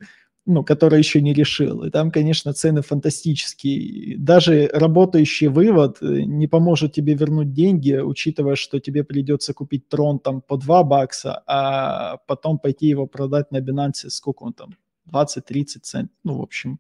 [0.47, 1.85] Ну, который еще не решил.
[1.85, 4.19] И там, конечно, цены фантастические.
[4.19, 10.19] Даже работающий вывод э, не поможет тебе вернуть деньги, учитывая, что тебе придется купить трон
[10.19, 14.75] там по 2 бакса, а потом пойти его продать на Binance, сколько он там,
[15.11, 16.79] 20-30 цент, ну, в общем,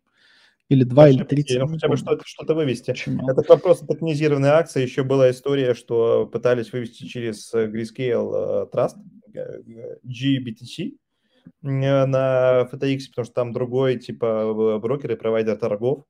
[0.68, 1.60] или 2, или 30.
[1.60, 2.90] Ну, хотя бы что-то, что-то вывести.
[2.90, 4.82] Это просто токенизированная акция.
[4.82, 8.96] Еще была история, что пытались вывести через э, Grayscale э, Trust,
[10.04, 10.96] GBTC,
[11.64, 16.04] на FTX, потому что там другой типа брокер и провайдер торгов.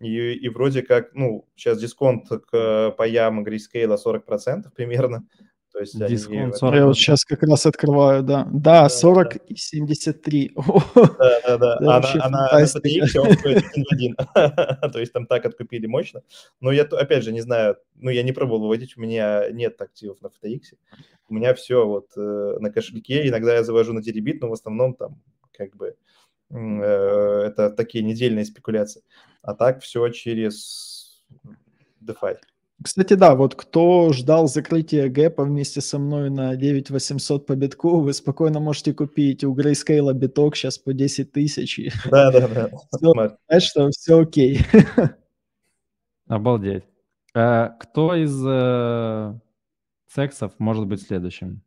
[0.00, 5.26] И, и вроде как, ну, сейчас дисконт к паям Grayscale 40% примерно.
[5.72, 6.52] То есть Дисконт они...
[6.52, 6.74] 40.
[6.74, 8.48] Я вот сейчас как раз открываю, да.
[8.52, 9.40] Да, 40 да.
[9.46, 10.52] и 73.
[10.94, 11.96] Да, да, да.
[11.96, 14.16] Она, она на FTX, он стоит 1
[14.92, 16.22] То есть там так откупили мощно.
[16.60, 20.20] Но я, опять же, не знаю, ну, я не пробовал выводить, у меня нет активов
[20.22, 20.76] на FTX.
[21.28, 23.28] У меня все вот э, на кошельке.
[23.28, 25.94] Иногда я завожу на Теребит, но в основном там как бы
[26.50, 29.02] э, это такие недельные спекуляции.
[29.42, 31.22] А так все через
[32.02, 32.36] DeFi.
[32.82, 38.14] Кстати, да, вот кто ждал закрытия гэпа вместе со мной на 9800 по битку, вы
[38.14, 41.78] спокойно можете купить у Grayscale биток сейчас по 10 тысяч.
[42.10, 42.70] Да, да, да.
[43.48, 44.60] Знаешь, что все окей.
[46.26, 46.84] Обалдеть.
[47.34, 49.38] А, кто из э,
[50.06, 51.62] сексов может быть следующим?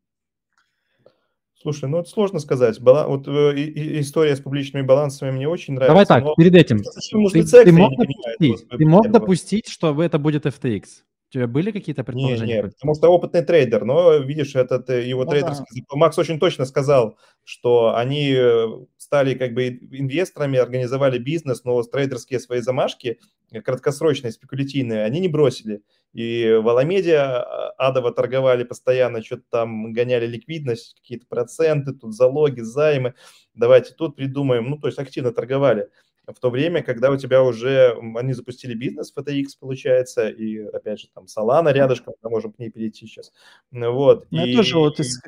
[1.64, 2.80] Слушай, ну это сложно сказать.
[2.82, 3.08] Бала...
[3.08, 5.94] Вот э, и, история с публичными балансами мне очень нравится.
[5.94, 6.36] Давай так, но...
[6.36, 6.80] перед этим.
[6.84, 10.84] Ты, ты, мог, допустить, ты мог допустить, что это будет FTX?
[11.30, 12.58] У тебя были какие-то предположения?
[12.58, 15.86] Не, не, потому что опытный трейдер, но видишь, этот э, его ну, трейдерский...
[15.90, 15.96] Да.
[15.96, 22.42] Макс очень точно сказал, что они э, стали как бы инвесторами, организовали бизнес, но трейдерские
[22.42, 23.20] свои замашки,
[23.62, 25.82] краткосрочные, спекулятивные, они не бросили.
[26.14, 32.62] И в Аламеде а, адово торговали постоянно, что-то там гоняли ликвидность, какие-то проценты, тут залоги,
[32.62, 33.16] займы,
[33.54, 34.70] давайте тут придумаем.
[34.70, 35.90] Ну, то есть активно торговали
[36.28, 41.08] в то время, когда у тебя уже, они запустили бизнес, FTX получается, и, опять же,
[41.14, 43.34] там Solana рядышком, мы можем к ней перейти сейчас,
[43.72, 44.26] вот.
[44.32, 45.20] Ну, и, тоже вот из...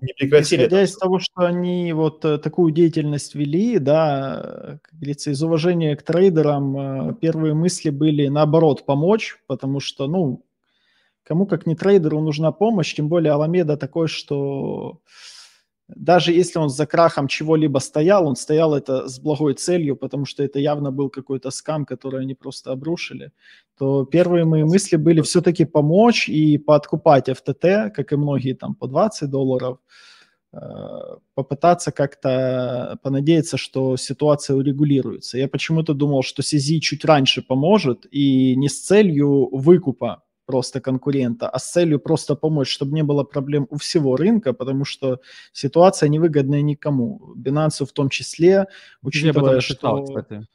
[0.00, 0.62] не прекратили.
[0.62, 0.90] Исходя это.
[0.90, 6.02] из того, что они вот э, такую деятельность вели, да, как говорится, из уважения к
[6.02, 10.44] трейдерам, э, первые мысли были, наоборот, помочь, потому что, ну,
[11.22, 15.00] кому как не трейдеру нужна помощь, тем более Аламеда такой, что
[15.96, 20.42] даже если он за крахом чего-либо стоял, он стоял это с благой целью, потому что
[20.42, 23.32] это явно был какой-то скам, который они просто обрушили,
[23.78, 28.86] то первые мои мысли были все-таки помочь и подкупать FTT, как и многие там по
[28.86, 29.78] 20 долларов,
[30.52, 30.58] э,
[31.34, 35.38] попытаться как-то понадеяться, что ситуация урегулируется.
[35.38, 41.48] Я почему-то думал, что CZ чуть раньше поможет и не с целью выкупа, просто конкурента,
[41.48, 45.20] а с целью просто помочь, чтобы не было проблем у всего рынка, потому что
[45.52, 48.66] ситуация невыгодная никому, Binance в том числе,
[49.02, 49.74] учитывая, что...
[49.74, 50.46] Читал, кстати.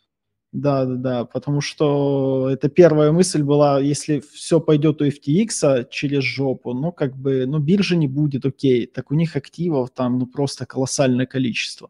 [0.51, 6.23] Да, да, да, потому что это первая мысль была, если все пойдет у FTX через
[6.23, 10.25] жопу, ну, как бы, ну, биржи не будет, окей, так у них активов там, ну,
[10.25, 11.89] просто колоссальное количество.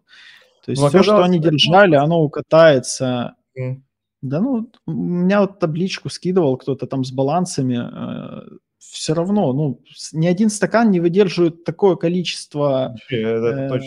[0.64, 3.36] То есть ну, все, что они держали, оно укатается.
[3.60, 3.82] Mm.
[4.26, 7.78] Да ну, у меня вот табличку скидывал кто-то там с балансами.
[7.78, 9.82] Э, все равно, ну,
[10.14, 13.80] ни один стакан не выдерживает такое количество э,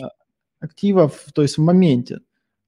[0.60, 2.20] активов, то есть в моменте.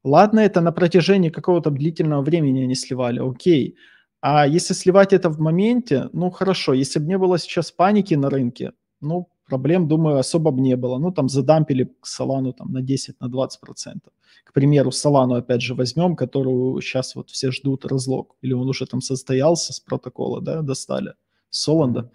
[0.03, 3.77] Ладно, это на протяжении какого-то длительного времени они сливали, окей.
[4.21, 8.31] А если сливать это в моменте, ну хорошо, если бы не было сейчас паники на
[8.31, 10.99] рынке, ну, проблем, думаю, особо бы не было.
[10.99, 13.15] Ну, там задампили Солану там, на 10-20%.
[13.21, 13.99] На 20%.
[14.45, 18.37] К примеру, Солану, опять же, возьмем, которую сейчас вот все ждут разлог.
[18.43, 21.13] Или он уже там состоялся с протокола, да, достали.
[21.51, 22.11] Соланда.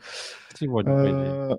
[0.59, 1.57] Сегодня, э,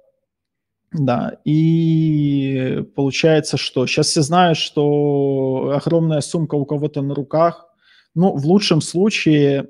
[0.93, 7.67] да, и получается, что сейчас все знают, что огромная сумка у кого-то на руках.
[8.15, 9.69] Ну, в лучшем случае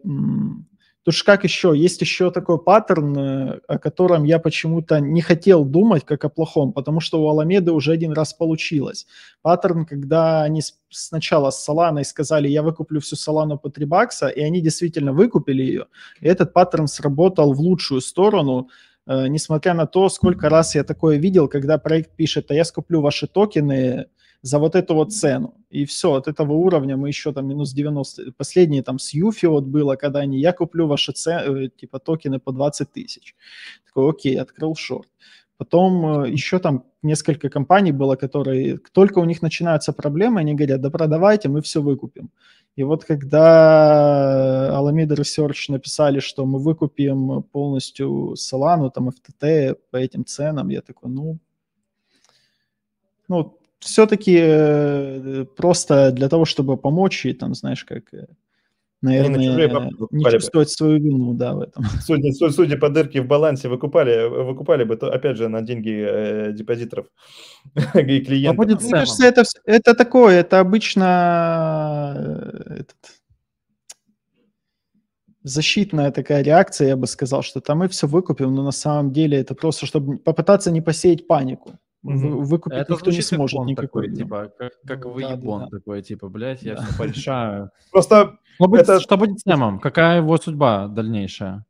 [1.07, 1.73] Потому что как еще?
[1.77, 6.73] Есть еще такой паттерн, э, о котором я почему-то не хотел думать как о плохом,
[6.73, 9.07] потому что у Аламеды уже один раз получилось.
[9.41, 14.41] Паттерн, когда они сначала с Соланой сказали, я выкуплю всю Солану по 3 бакса, и
[14.41, 15.87] они действительно выкупили ее.
[16.21, 18.69] И этот паттерн сработал в лучшую сторону,
[19.07, 23.01] э, несмотря на то, сколько раз я такое видел, когда проект пишет, а я скуплю
[23.01, 24.07] ваши токены,
[24.43, 25.55] за вот эту вот цену.
[25.71, 28.33] И все, от этого уровня мы еще там минус 90.
[28.37, 32.39] Последние там с Юфи вот было, когда они, я куплю ваши цены, э, типа токены
[32.39, 33.35] по 20 тысяч.
[33.87, 35.09] Такой, окей, открыл шорт.
[35.59, 40.81] Потом э, еще там несколько компаний было, которые, только у них начинаются проблемы, они говорят,
[40.81, 42.31] да продавайте, мы все выкупим.
[42.77, 50.27] И вот когда Alameda Research написали, что мы выкупим полностью Solana, там FTT по этим
[50.27, 51.39] ценам, я такой, ну,
[53.29, 58.27] ну, все-таки э, просто для того, чтобы помочь, и там, знаешь, как, э,
[59.03, 59.39] наверное,
[60.11, 61.85] не чувствовать свою вину, да, в этом.
[62.01, 66.53] Судя, судя по дырке в балансе, выкупали, выкупали бы, то, опять же, на деньги э,
[66.53, 67.07] депозиторов
[67.95, 68.67] и клиентов.
[68.67, 72.97] Мне кажется, это, это такое, это обычно э, этот,
[75.47, 79.39] защитная такая реакция, я бы сказал, что там мы все выкупим, но на самом деле
[79.39, 81.79] это просто, чтобы попытаться не посеять панику.
[82.07, 84.05] Вы, выкупить это никто не сможет никакой.
[84.05, 86.83] Такой, типа, как, как выебон да, да, такой, типа, блядь, я да.
[86.83, 87.71] все порешаю.
[87.91, 89.01] Просто что будет, это...
[89.01, 89.81] что будет с Нэмом?
[89.81, 91.65] Какая его судьба дальнейшая?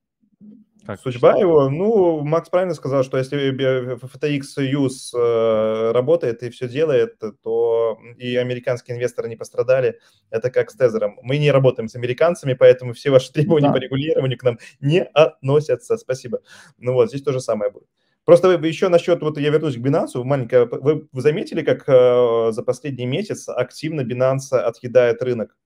[0.87, 1.41] Как Судьба что?
[1.41, 3.53] его, ну, Макс правильно сказал, что если
[3.97, 9.99] FTX Use э, работает и все делает, то и американские инвесторы не пострадали.
[10.31, 11.19] Это как с Тезером.
[11.23, 13.73] Мы не работаем с американцами, поэтому все ваши требования да.
[13.73, 15.97] по регулированию к нам не относятся.
[15.97, 16.41] Спасибо.
[16.79, 17.89] Ну вот, здесь то же самое будет.
[18.27, 23.07] Просто еще насчет, вот я вернусь к Binance, маленькое, вы заметили, как э, за последний
[23.07, 25.57] месяц активно Binance отъедает рынок?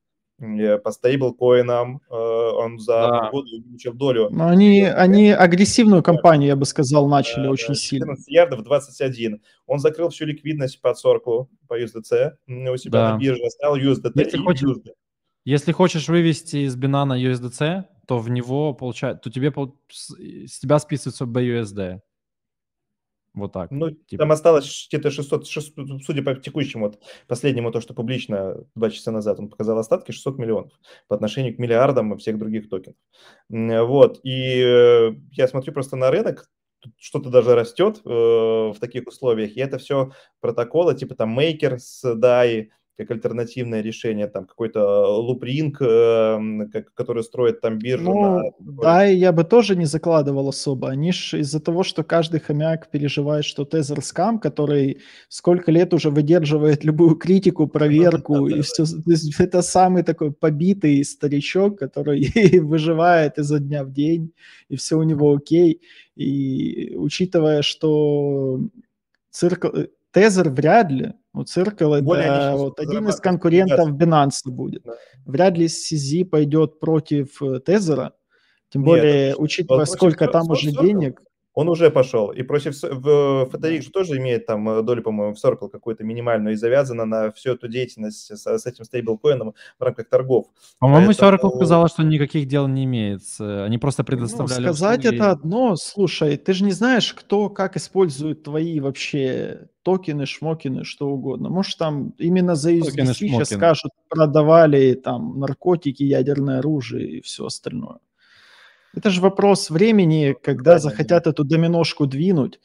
[0.82, 3.30] по стейблкоинам, э, он за да.
[3.30, 4.30] год увеличил долю.
[4.30, 8.06] Но они, они агрессивную кампанию, я бы сказал, начали э, очень сильно.
[8.06, 9.42] 14 ярдов, 21.
[9.66, 13.12] Он закрыл всю ликвидность по Circle, по USDC у себя да.
[13.12, 14.92] на бирже, оставил USDT если и хочешь, USD.
[15.44, 19.52] Если хочешь вывести из Binance USDC, то в него получает, то тебе
[19.90, 22.00] с тебя списывается BUSD.
[23.32, 23.70] Вот так.
[23.70, 24.22] Ну, типа.
[24.22, 29.12] там осталось где-то 600, 600, судя по текущему, вот последнему, то, что публично два часа
[29.12, 30.72] назад он показал остатки, 600 миллионов
[31.06, 32.96] по отношению к миллиардам и всех других токенов.
[33.48, 36.48] Вот, и э, я смотрю просто на рынок,
[36.98, 42.04] что-то даже растет э, в таких условиях, и это все протоколы, типа там Maker с
[42.04, 42.68] DAI,
[43.00, 46.38] как альтернативное решение, там какой-то лупринг, э,
[46.94, 48.04] который строит там биржу.
[48.04, 48.42] Ну, на...
[48.58, 50.90] да, я бы тоже не закладывал особо.
[50.90, 56.10] Они ж из-за того, что каждый хомяк переживает, что Тезер скам, который сколько лет уже
[56.10, 58.84] выдерживает любую критику, проверку, и все,
[59.38, 64.32] это самый такой побитый старичок, который выживает изо дня в день,
[64.68, 65.80] и все у него окей.
[66.16, 68.60] И учитывая, что
[69.30, 69.64] цирк...
[70.12, 74.82] Тезер вряд ли, у Circle это вот один из конкурентов Binance будет.
[74.82, 74.94] Да.
[75.26, 78.14] Вряд ли CZ пойдет против э, Тезера,
[78.70, 81.22] тем Нет, более, учитывая, сколько там уже денег.
[81.54, 82.30] Он уже пошел.
[82.30, 86.54] И против в FTX же тоже имеет там э, долю, по-моему, в Circle какую-то минимальную
[86.54, 90.46] и завязана на всю эту деятельность с, с этим стейблкоином в рамках торгов.
[90.78, 91.32] По-моему, Поэтому...
[91.32, 93.22] Circle сказала, что никаких дел не имеет.
[93.40, 94.66] Они просто ну, предоставляли...
[94.66, 95.16] Ну, сказать услуги.
[95.16, 95.76] это одно.
[95.76, 101.48] Слушай, ты же не знаешь, кто как использует твои вообще токены, шмокины, что угодно.
[101.48, 107.98] Может, там именно за USDC сейчас скажут, продавали там наркотики, ядерное оружие и все остальное.
[108.94, 112.60] Это же вопрос времени, когда захотят эту доминошку двинуть.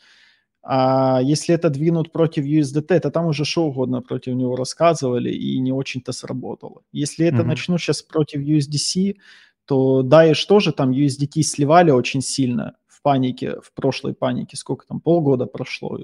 [0.67, 5.59] А если это двинут против USDT, то там уже что угодно против него рассказывали и
[5.59, 6.81] не очень-то сработало.
[6.91, 7.45] Если это mm-hmm.
[7.45, 9.17] начнут сейчас против USDC,
[9.65, 14.57] то Daesh тоже там USDT сливали очень сильно в панике, в прошлой панике.
[14.57, 15.99] Сколько там, полгода прошло?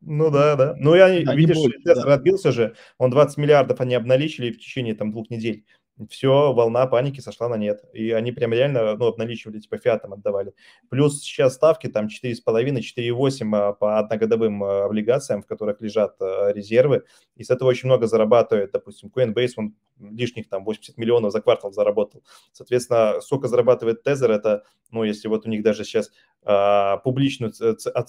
[0.00, 0.74] Ну да, да.
[0.78, 2.14] Ну я, да, видишь, больше, да.
[2.14, 5.64] отбился же, он 20 миллиардов они обналичили в течение там двух недель
[6.06, 7.84] все, волна паники сошла на нет.
[7.92, 10.54] И они прям реально, ну, обналичивали, типа, фиатом отдавали.
[10.90, 17.04] Плюс сейчас ставки там 4,5-4,8 а, по одногодовым а, облигациям, в которых лежат а, резервы.
[17.36, 21.72] И с этого очень много зарабатывает, допустим, Coinbase, он лишних там 80 миллионов за квартал
[21.72, 22.22] заработал.
[22.52, 26.10] Соответственно, сколько зарабатывает Тезер, это, ну, если вот у них даже сейчас
[26.44, 27.52] а, публичную,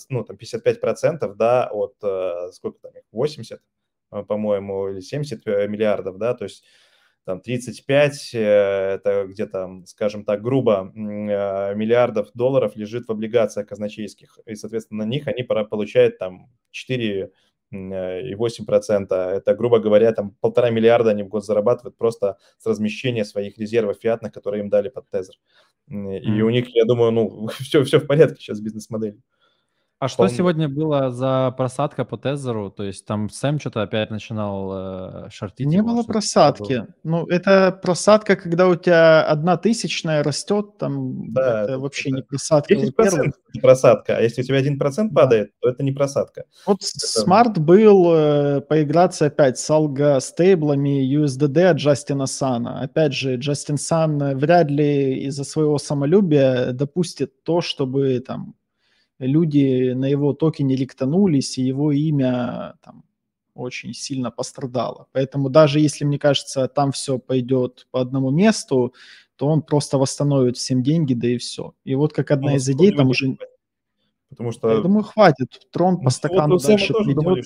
[0.10, 1.96] ну, там 55%, да, от,
[2.54, 3.62] сколько там, 80,
[4.28, 6.64] по-моему, или 70 э, миллиардов, да, то есть
[7.26, 14.40] там 35, э, это где-то, скажем так, грубо, э, миллиардов долларов лежит в облигациях казначейских,
[14.46, 17.32] и, соответственно, на них они получают там 4
[17.72, 19.14] э, и 8%.
[19.14, 23.98] Это, грубо говоря, там полтора миллиарда они в год зарабатывают просто с размещения своих резервов
[24.02, 25.36] фиатных, которые им дали под тезер.
[25.88, 26.42] И mm-hmm.
[26.42, 29.22] у них, я думаю, ну, все, все в порядке сейчас с бизнес-моделью.
[30.00, 30.38] А что Вполне.
[30.38, 32.72] сегодня было за просадка по Tether 'у?
[32.72, 35.68] То есть там Сэм что-то опять начинал э, шортить?
[35.68, 36.88] Не было просадки.
[37.04, 42.16] Ну, это просадка, когда у тебя одна тысячная растет, там да, это, это вообще это...
[42.16, 42.74] не просадка.
[42.76, 45.22] 10% это просадка, а если у тебя 1% да.
[45.22, 46.46] падает, то это не просадка.
[46.66, 52.80] Вот смарт был э, поиграться опять с algo stable 'ами USDD от Джастина Сана.
[52.80, 58.56] Опять же, Джастин Сан вряд ли из-за своего самолюбия допустит то, чтобы там
[59.20, 63.04] люди на его токене ликтанулись, и его имя там
[63.54, 65.08] очень сильно пострадало.
[65.12, 68.94] Поэтому даже если, мне кажется, там все пойдет по одному месту,
[69.36, 71.74] то он просто восстановит всем деньги, да и все.
[71.84, 73.38] И вот как одна ну, из идей там уже...
[74.30, 74.72] Потому что...
[74.72, 75.68] Я думаю, хватит.
[75.72, 77.16] Трон ну, по стакану вот, дальше придет.
[77.16, 77.44] Думали,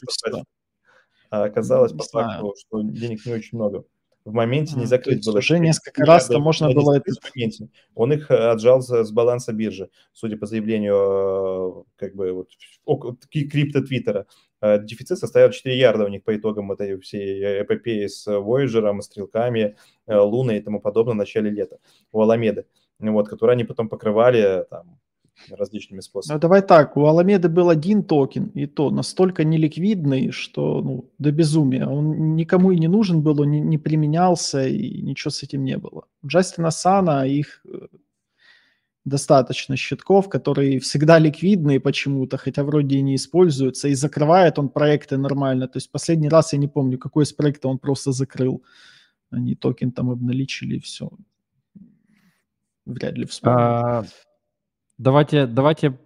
[1.29, 3.85] а оказалось не по факту, что денег не очень много.
[4.25, 5.39] В моменте не закрыть было.
[5.39, 7.11] Уже несколько раз то можно было это...
[7.11, 7.67] В моменте.
[7.93, 12.49] Он их э, отжал с баланса биржи, судя по заявлению э, как бы вот,
[13.29, 14.25] крипто Твиттера.
[14.61, 19.75] Э, дефицит составил 4 ярда у них по итогам этой всей эпопеи с Voyager, стрелками,
[20.07, 21.79] Луной и тому подобное в начале лета
[22.13, 22.65] у Аламеды,
[22.99, 24.99] вот, которые они потом покрывали там,
[25.49, 26.35] различными способами.
[26.35, 31.31] Ну, давай так, у Аламеды был один токен, и то настолько неликвидный, что ну, до
[31.31, 31.87] безумия.
[31.87, 35.77] Он никому и не нужен был, он не, не применялся, и ничего с этим не
[35.77, 36.05] было.
[36.21, 37.87] У Джастина Сана их э,
[39.05, 45.17] достаточно щитков, которые всегда ликвидные почему-то, хотя вроде и не используются, и закрывает он проекты
[45.17, 45.67] нормально.
[45.67, 48.63] То есть последний раз я не помню, какой из проектов он просто закрыл.
[49.29, 51.09] Они токен там обналичили, и все.
[52.85, 53.59] Вряд ли вспомню.
[53.59, 54.05] А,
[55.03, 55.99] Давайте, давайте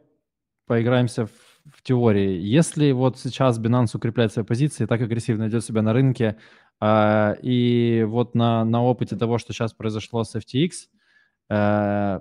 [0.65, 1.31] поиграемся в,
[1.71, 2.41] в теории.
[2.41, 6.37] Если вот сейчас Binance укрепляет свои позиции, так агрессивно ведет себя на рынке,
[6.81, 10.71] э, и вот на, на опыте того, что сейчас произошло с FTX,
[11.51, 12.19] э,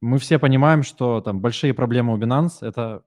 [0.00, 3.02] мы все понимаем, что там большие проблемы у Binance– это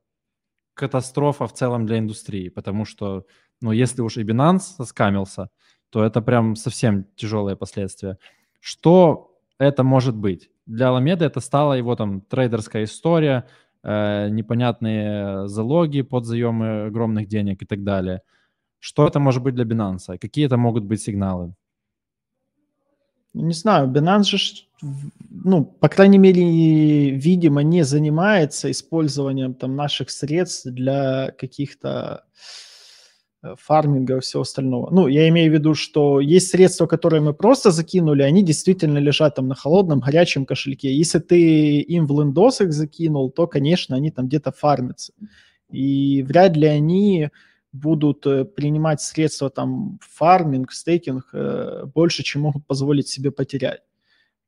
[0.76, 3.26] катастрофа в целом для индустрии, потому что,
[3.60, 5.50] ну, если уж и Binance скамился,
[5.90, 8.20] то это прям совсем тяжелые последствия.
[8.60, 10.52] Что это может быть?
[10.68, 13.48] Для Аламеды это стала его там трейдерская история,
[13.84, 18.22] э, непонятные залоги под заемы огромных денег и так далее.
[18.80, 20.18] Что это может быть для Binance?
[20.20, 21.54] Какие это могут быть сигналы?
[23.34, 24.40] Не знаю, Binance же,
[25.30, 32.24] ну, по крайней мере, видимо, не занимается использованием там наших средств для каких-то Э,
[33.58, 34.90] фарминга и всего остального.
[34.92, 39.36] Ну, я имею в виду, что есть средства, которые мы просто закинули, они действительно лежат
[39.36, 40.94] там на холодном, горячем кошельке.
[40.94, 45.14] Если ты им в лендос их закинул, то, конечно, они там где-то фармятся.
[45.70, 47.30] И вряд ли они
[47.74, 53.82] будут э, принимать средства там фарминг, стейкинг э, больше, чем могут позволить себе потерять.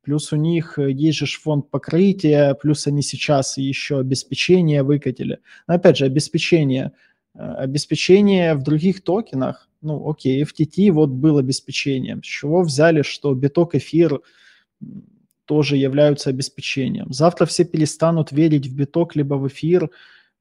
[0.02, 5.40] Плюс у них есть же фонд покрытия, плюс они сейчас еще обеспечение выкатили.
[5.68, 12.22] Но опять же, обеспечение– Э, обеспечение в других токенах, ну, окей, FTT вот был обеспечением.
[12.22, 14.20] С чего взяли, что биток эфир
[15.46, 17.12] тоже являются обеспечением?
[17.12, 19.90] Завтра все перестанут верить в биток либо в эфир.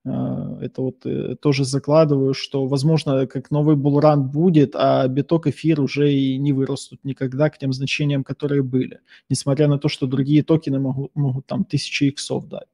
[0.03, 5.79] Э, это вот э, тоже закладываю, что, возможно, как новый булран будет, а биток эфир
[5.79, 8.99] уже и не вырастут никогда к тем значениям, которые были.
[9.29, 12.67] Несмотря на то, что другие токены могут, могут там тысячи иксов дать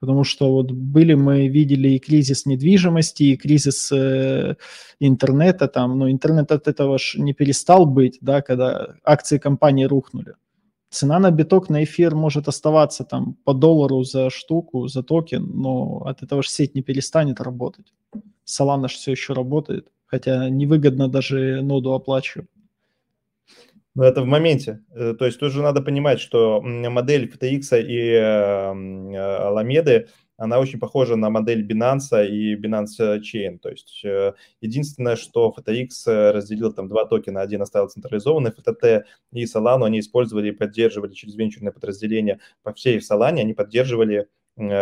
[0.00, 4.56] потому что вот были мы видели и кризис недвижимости, и кризис э,
[5.00, 10.34] интернета там, но интернет от этого ж не перестал быть, да, когда акции компании рухнули.
[10.90, 16.02] Цена на биток, на эфир может оставаться там по доллару за штуку, за токен, но
[16.06, 17.92] от этого же сеть не перестанет работать.
[18.46, 22.48] Solana же все еще работает, хотя невыгодно даже ноду оплачивать.
[23.98, 24.80] Но это в моменте.
[24.94, 30.78] Э, то есть тут же надо понимать, что модель FTX и эм, Alameda, она очень
[30.78, 33.58] похожа на модель Binance и Binance Chain.
[33.58, 39.44] То есть э, единственное, что FTX разделил там два токена, один оставил централизованный, FTT и
[39.46, 44.37] Solana они использовали и поддерживали через венчурное подразделение по всей Solana, они поддерживали Э,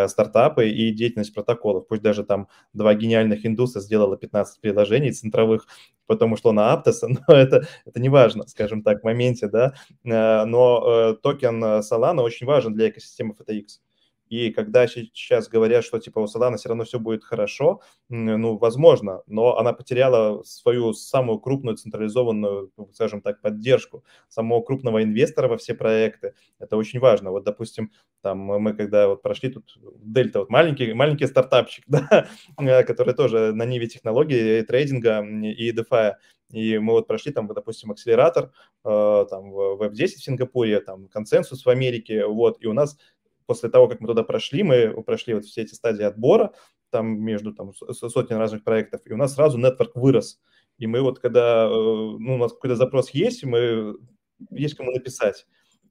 [0.08, 1.86] стартапы и деятельность протоколов.
[1.86, 5.66] Пусть даже там два гениальных индуса сделало 15 приложений центровых,
[6.06, 9.74] потому что на Aptos, но это, это не важно, скажем так, в моменте, да.
[10.04, 13.80] Э, но э, токен Solana очень важен для экосистемы FTX.
[14.28, 19.22] И когда сейчас говорят, что типа у Solana все равно все будет хорошо, ну, возможно,
[19.26, 25.56] но она потеряла свою самую крупную централизованную, ну, скажем так, поддержку самого крупного инвестора во
[25.56, 26.34] все проекты.
[26.58, 27.30] Это очень важно.
[27.30, 32.82] Вот, допустим, там мы когда вот прошли тут Дельта, вот маленький, маленький стартапчик, да, э,
[32.82, 36.14] который тоже на ниве технологий, трейдинга и DeFi.
[36.52, 38.52] И мы вот прошли там, допустим, акселератор,
[38.84, 42.96] э, там, в Web10 в Сингапуре, там, консенсус в Америке, вот, и у нас
[43.47, 46.53] после того, как мы туда прошли, мы прошли вот все эти стадии отбора,
[46.90, 50.40] там между там, сотен разных проектов, и у нас сразу нетворк вырос.
[50.78, 53.97] И мы вот когда, э, ну, у нас какой-то запрос есть, мы
[54.51, 55.47] есть кому написать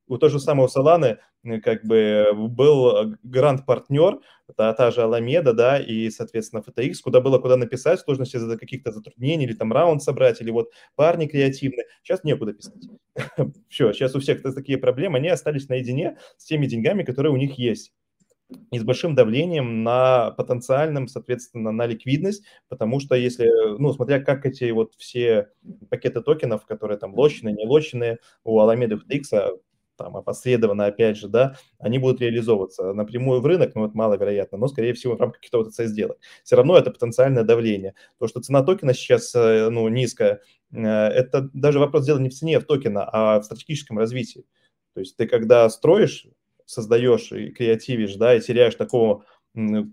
[0.08, 1.20] у той же самой Соланы
[1.64, 4.20] как бы был грант-партнер,
[4.56, 8.92] та, та же Аламеда, да, и, соответственно, FTX, куда было куда написать, сложности из-за каких-то
[8.92, 11.86] затруднений, или там раунд собрать, или вот парни креативные.
[12.04, 12.90] Сейчас некуда писать.
[13.70, 17.58] Все, сейчас у всех такие проблемы, они остались наедине с теми деньгами, которые у них
[17.58, 17.94] есть
[18.72, 23.50] и с большим давлением на потенциальном, соответственно, на ликвидность, потому что если,
[23.80, 25.50] ну, смотря как эти вот все
[25.90, 29.58] пакеты токенов, которые там лочные, не лочные, у Alameda FTX
[29.98, 34.68] там опосредованно, опять же, да, они будут реализовываться напрямую в рынок, ну, это маловероятно, но,
[34.68, 36.18] скорее всего, в рамках какого-то ЦС сделок.
[36.44, 37.96] Все равно это потенциальное давление.
[38.20, 40.42] То, что цена токена сейчас, э, ну, низкая,
[40.72, 44.46] э, это даже вопрос дела не в цене в токена, а в стратегическом развитии.
[44.94, 46.28] То есть ты когда строишь,
[46.66, 49.26] создаешь и креативишь, да, и теряешь такого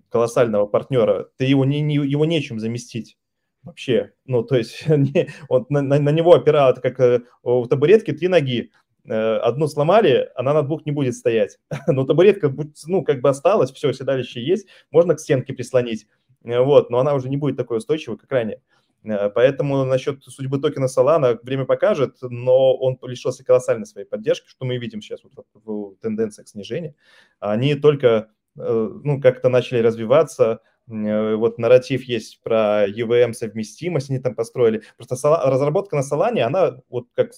[0.09, 3.17] колоссального партнера, ты его, не, не, его нечем заместить
[3.63, 4.13] вообще.
[4.25, 8.13] Ну, то есть не, вот на, на, на него опирал, это как э, у табуретки
[8.13, 8.71] три ноги.
[9.05, 11.59] Э, одну сломали, она на двух не будет стоять.
[11.89, 12.55] Но табуретка,
[12.87, 16.07] ну, как бы осталась, все, седалище есть, можно к стенке прислонить,
[16.45, 18.63] э, вот, но она уже не будет такой устойчивой, как ранее.
[19.05, 24.65] Э, поэтому насчет судьбы токена Solana время покажет, но он лишился колоссальной своей поддержки, что
[24.65, 26.95] мы видим сейчас вот в тенденциях снижения.
[27.41, 34.83] Они только ну, как-то начали развиваться, вот нарратив есть про EVM совместимость, они там построили.
[34.99, 37.31] Просто разработка на Solana, она вот как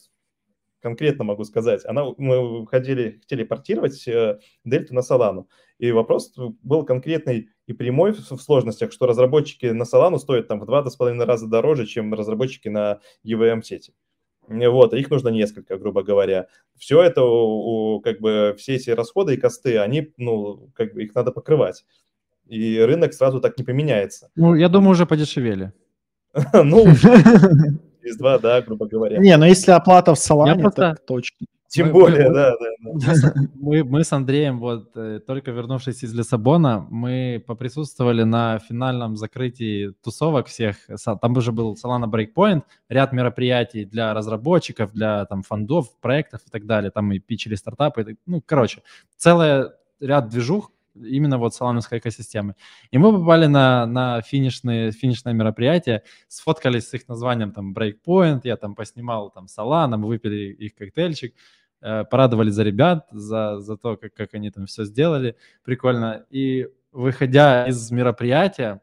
[0.85, 1.81] конкретно могу сказать.
[1.87, 5.47] Она, мы хотели, хотели портировать э, дельту на Solana.
[5.79, 10.61] И вопрос был конкретный и прямой в, в сложностях, что разработчики на Solana стоят там
[10.61, 13.95] в 2-2,5 раза дороже, чем разработчики на EVM-сети.
[14.47, 16.49] Вот, их нужно несколько, грубо говоря.
[16.77, 21.03] Все это, у, у, как бы, все эти расходы и косты, они, ну, как бы,
[21.03, 21.87] их надо покрывать.
[22.47, 24.29] И рынок сразу так не поменяется.
[24.37, 25.73] Ну, я думаю, уже подешевели.
[26.53, 26.85] Ну,
[28.05, 29.19] через два, да, грубо говоря.
[29.19, 30.81] Не, но если оплата в Solana, просто...
[30.81, 31.47] так точно.
[31.69, 33.15] Тем мы, более, мы, да, да.
[33.23, 33.35] да.
[33.57, 39.93] Мы, мы с Андреем, вот э, только вернувшись из Лиссабона, мы поприсутствовали на финальном закрытии
[40.05, 40.77] тусовок всех.
[41.21, 46.65] Там уже был Solana Breakpoint, ряд мероприятий для разработчиков, для там фондов, проектов и так
[46.65, 46.93] далее.
[46.93, 48.19] Там и пичили стартапы.
[48.25, 48.83] Ну, короче,
[49.17, 52.55] целый ряд движух, именно вот салановской экосистемы.
[52.91, 58.57] И мы попали на, на финишные, финишное мероприятие, сфоткались с их названием там Breakpoint, я
[58.57, 61.35] там поснимал там Solana, мы выпили их коктейльчик,
[61.81, 66.25] э, порадовали за ребят, за, за то, как, как они там все сделали, прикольно.
[66.31, 68.81] И выходя из мероприятия,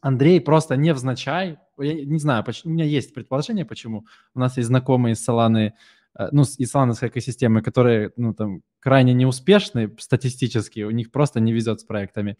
[0.00, 4.06] Андрей просто невзначай, я не знаю, почему, у меня есть предположение, почему.
[4.34, 5.72] У нас есть знакомые из Solana
[6.18, 11.52] Э, ну, и слановской экосистемы, которые, ну, там, крайне неуспешны статистически, у них просто не
[11.52, 12.36] везет с проектами.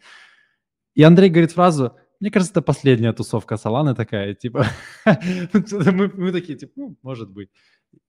[0.95, 4.65] И Андрей говорит фразу, мне кажется, это последняя тусовка Соланы такая, типа,
[5.05, 7.49] мы, мы такие, типа, ну, может быть.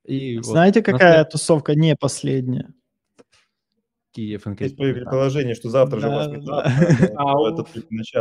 [0.04, 1.32] И Знаете, вот, какая нас...
[1.32, 2.72] тусовка не последняя?
[4.12, 6.66] Киев Есть предположение, что завтра же у вас метап.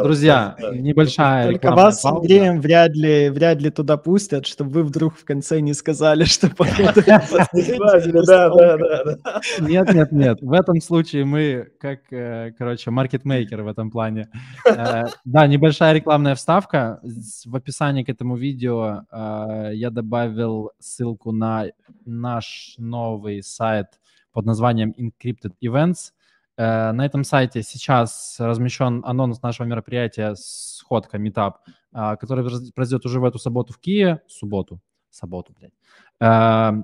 [0.03, 5.15] Друзья, небольшая Только вас с Андреем вряд ли, вряд ли туда пустят, чтобы вы вдруг
[5.15, 7.01] в конце не сказали, что походу...
[8.27, 9.41] Да, да, да.
[9.59, 10.37] Нет, нет, нет.
[10.41, 14.29] В этом случае мы как, э, короче, маркетмейкеры в этом плане.
[14.65, 16.99] Э, да, небольшая рекламная вставка.
[17.45, 21.67] В описании к этому видео э, я добавил ссылку на
[22.05, 23.87] наш новый сайт–
[24.37, 26.11] под названием Encrypted Events.
[26.57, 31.53] Э, на этом сайте сейчас размещен анонс нашего мероприятия «Сходка Meetup»,
[31.91, 34.21] э, который произойдет уже в эту субботу в Киеве.
[34.27, 34.79] Субботу.
[35.09, 35.73] Субботу, блядь.
[36.19, 36.83] Э,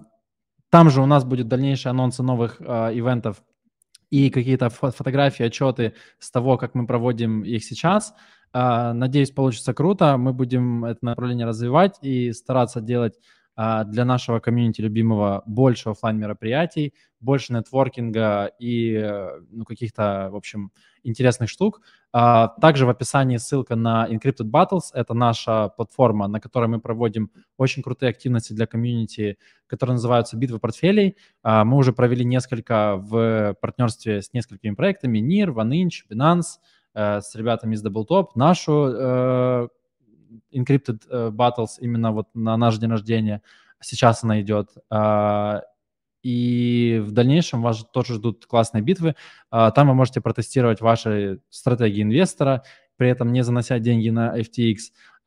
[0.71, 3.43] там же у нас будет дальнейшие анонсы новых ивентов
[4.09, 8.15] и какие-то фотографии, отчеты с того, как мы проводим их сейчас.
[8.51, 10.17] Надеюсь, получится круто.
[10.17, 13.19] Мы будем это направление развивать и стараться делать
[13.55, 16.93] для нашего комьюнити любимого больше офлайн мероприятий,
[17.23, 20.71] больше нетворкинга и э, ну, каких-то, в общем,
[21.03, 21.81] интересных штук.
[22.11, 24.91] А, также в описании ссылка на Encrypted Battles.
[24.93, 29.37] Это наша платформа, на которой мы проводим очень крутые активности для комьюнити,
[29.67, 31.17] которые называются «Битвы портфелей».
[31.41, 35.19] А, мы уже провели несколько в партнерстве с несколькими проектами.
[35.19, 36.59] NIR, OneInch, Binance,
[36.93, 38.27] э, с ребятами из Doubletop.
[38.35, 39.67] Нашу э,
[40.51, 43.41] Encrypted uh, Battles именно вот на наш день рождения.
[43.81, 44.69] Сейчас она идет.
[44.91, 45.61] Uh,
[46.23, 49.15] и в дальнейшем вас тоже ждут классные битвы.
[49.53, 52.63] Uh, там вы можете протестировать ваши стратегии инвестора,
[52.95, 54.77] при этом не занося деньги на FTX.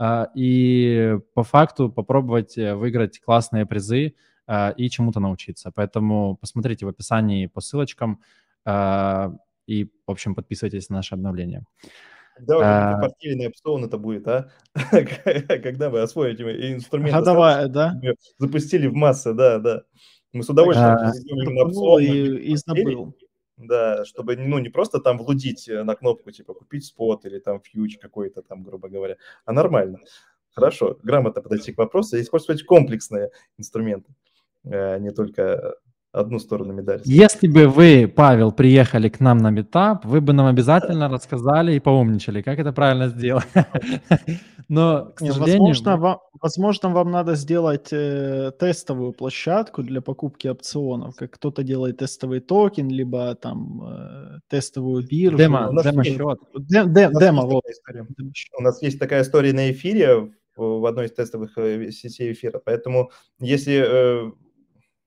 [0.01, 4.15] Uh, и по факту попробовать э, выиграть классные призы
[4.77, 5.73] и чему-то научиться.
[5.75, 8.21] Поэтому посмотрите в описании по ссылочкам
[8.65, 11.65] и, в общем, подписывайтесь на наши обновления.
[12.39, 12.99] Уже а...
[12.99, 14.51] партийный опцион это будет, а?
[15.63, 17.95] Когда вы освоите инструменты, а давай, да?
[18.39, 19.83] запустили в массы, да, да.
[20.33, 21.65] Мы с удовольствием а...
[21.65, 22.03] опцион.
[22.03, 23.17] И, и забыл.
[23.57, 27.63] Да, чтобы ну, не просто там влудить э, на кнопку, типа купить спот или там
[27.63, 29.17] фьюч какой-то там, грубо говоря,
[29.47, 30.01] а нормально.
[30.51, 34.15] Хорошо, грамотно подойти к вопросу и использовать комплексные инструменты,
[34.65, 35.77] а не только
[36.17, 37.03] одну сторону медали.
[37.05, 41.81] Если бы вы, Павел, приехали к нам на метап, вы бы нам обязательно рассказали и
[41.81, 43.47] поумничали, как это правильно сделать.
[44.69, 45.61] Но, к сожалению...
[45.61, 51.99] Возможно, вам, возможно, вам надо сделать э, тестовую площадку для покупки опционов, как кто-то делает
[51.99, 55.39] тестовый токен, либо там э, тестовую биржу.
[55.39, 56.39] Демо, демо-счет.
[56.57, 57.63] Демо, вот.
[58.59, 62.59] У нас есть такая история на эфире, в одной из тестовых э, сетей эфира.
[62.65, 64.33] Поэтому, если э,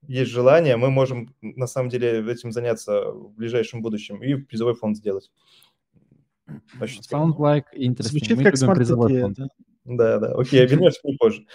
[0.10, 4.98] есть желание, мы можем на самом деле этим заняться в ближайшем будущем и призовой фонд
[4.98, 5.30] сделать.
[6.80, 8.04] Sound like interesting.
[8.04, 9.38] Звучит мы как призовой фонд.
[9.38, 9.48] Да?
[9.86, 10.34] да, да.
[10.34, 11.46] Окей, вернешься чуть позже.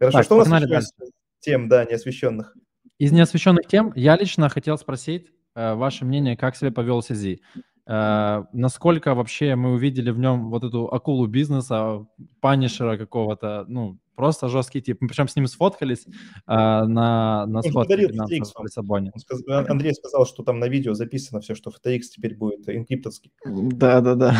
[0.00, 2.56] Хорошо, так, что у нас еще тем, да, неосвещенных?
[2.98, 7.40] Из неосвещенных тем я лично хотел спросить э, ваше мнение, как себя повел Сизи.
[7.86, 12.04] Э, насколько вообще мы увидели в нем вот эту акулу бизнеса,
[12.40, 14.98] панишера какого-то, ну, просто жесткий тип.
[15.00, 16.12] Мы причем с ним сфоткались э,
[16.46, 19.12] на, на сфотке в Лиссабоне.
[19.16, 23.32] Сказал, Андрей сказал, что там на видео записано все, что FTX теперь будет инкриптовский.
[23.44, 24.36] Да-да-да.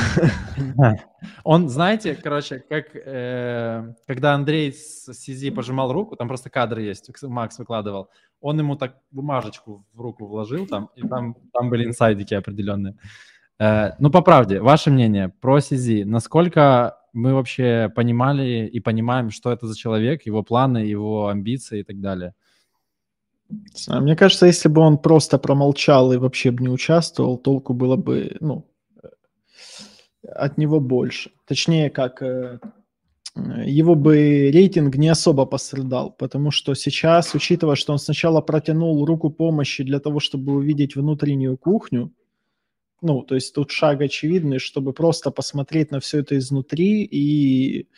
[1.45, 7.11] Он, знаете, короче, как э, когда Андрей с Сизи пожимал руку, там просто кадры есть,
[7.23, 8.09] Макс выкладывал,
[8.41, 12.97] он ему так бумажечку в руку вложил там, и там, там были инсайдики определенные.
[13.59, 16.05] Э, ну, по правде, ваше мнение про Сизи.
[16.05, 21.85] Насколько мы вообще понимали и понимаем, что это за человек, его планы, его амбиции и
[21.85, 22.35] так далее?
[23.89, 28.37] Мне кажется, если бы он просто промолчал и вообще бы не участвовал, толку было бы,
[28.41, 28.67] ну,
[30.23, 31.31] от него больше.
[31.47, 32.61] Точнее, как э,
[33.35, 39.31] его бы рейтинг не особо пострадал, потому что сейчас, учитывая, что он сначала протянул руку
[39.31, 42.13] помощи для того, чтобы увидеть внутреннюю кухню,
[43.03, 47.89] ну, то есть тут шаг очевидный, чтобы просто посмотреть на все это изнутри и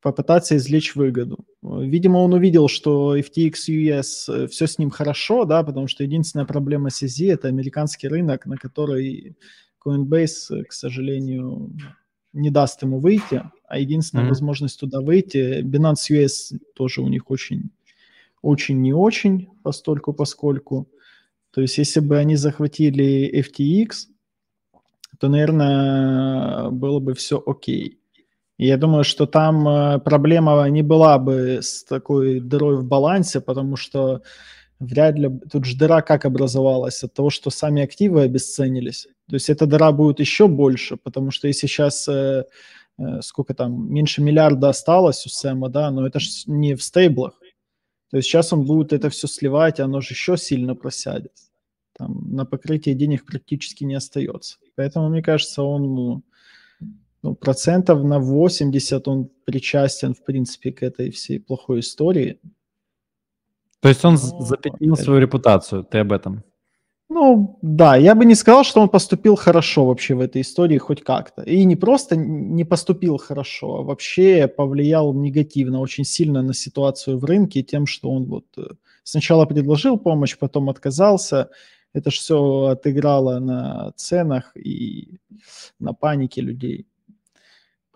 [0.00, 1.44] попытаться извлечь выгоду.
[1.62, 6.46] Видимо, он увидел, что FTX US э, все с ним хорошо, да, потому что единственная
[6.46, 9.36] проблема CZ– это американский рынок, на который
[9.84, 11.76] Coinbase, к сожалению,
[12.32, 14.28] не даст ему выйти, а единственная mm-hmm.
[14.28, 17.70] возможность туда выйти, Binance US тоже у них очень,
[18.42, 20.88] очень не очень, постольку поскольку.
[21.56, 24.08] То есть, если бы они захватили FTX,
[25.18, 27.98] то, наверное, было бы все окей.
[28.58, 33.76] Я думаю, что там э, проблема не была бы с такой дырой в балансе, потому
[33.76, 34.20] что
[34.80, 35.30] вряд ли...
[35.50, 37.02] Тут же дыра как образовалась?
[37.02, 39.08] От того, что сами активы обесценились.
[39.26, 42.44] То есть эта дыра будет еще больше, потому что если сейчас э,
[42.98, 47.32] э, сколько там, меньше миллиарда осталось у Сэма, да, но это же не в стейблах.
[48.10, 51.32] То есть сейчас он будет это все сливать, и оно же еще сильно просядет.
[51.96, 54.58] Там на покрытие денег практически не остается.
[54.74, 56.22] Поэтому, мне кажется, он ну,
[57.22, 62.38] ну, процентов на 80 он причастен, в принципе, к этой всей плохой истории.
[63.80, 64.40] То есть он Но...
[64.40, 66.44] запятнил свою репутацию, ты об этом?
[67.08, 71.02] Ну, да, я бы не сказал, что он поступил хорошо вообще в этой истории хоть
[71.02, 71.42] как-то.
[71.42, 77.24] И не просто не поступил хорошо, а вообще повлиял негативно, очень сильно на ситуацию в
[77.24, 78.62] рынке тем, что он вот э,
[79.04, 81.50] сначала предложил помощь, потом отказался.
[81.96, 85.18] Это же все отыграло на ценах и
[85.78, 86.86] на панике людей.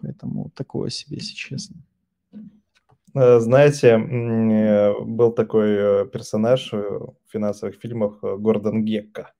[0.00, 1.76] Поэтому такое себе, если честно.
[3.14, 9.34] Э, знаете, э, был такой э, персонаж в финансовых фильмах Гордон Гекка.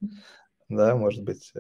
[0.69, 1.55] Да, может быть,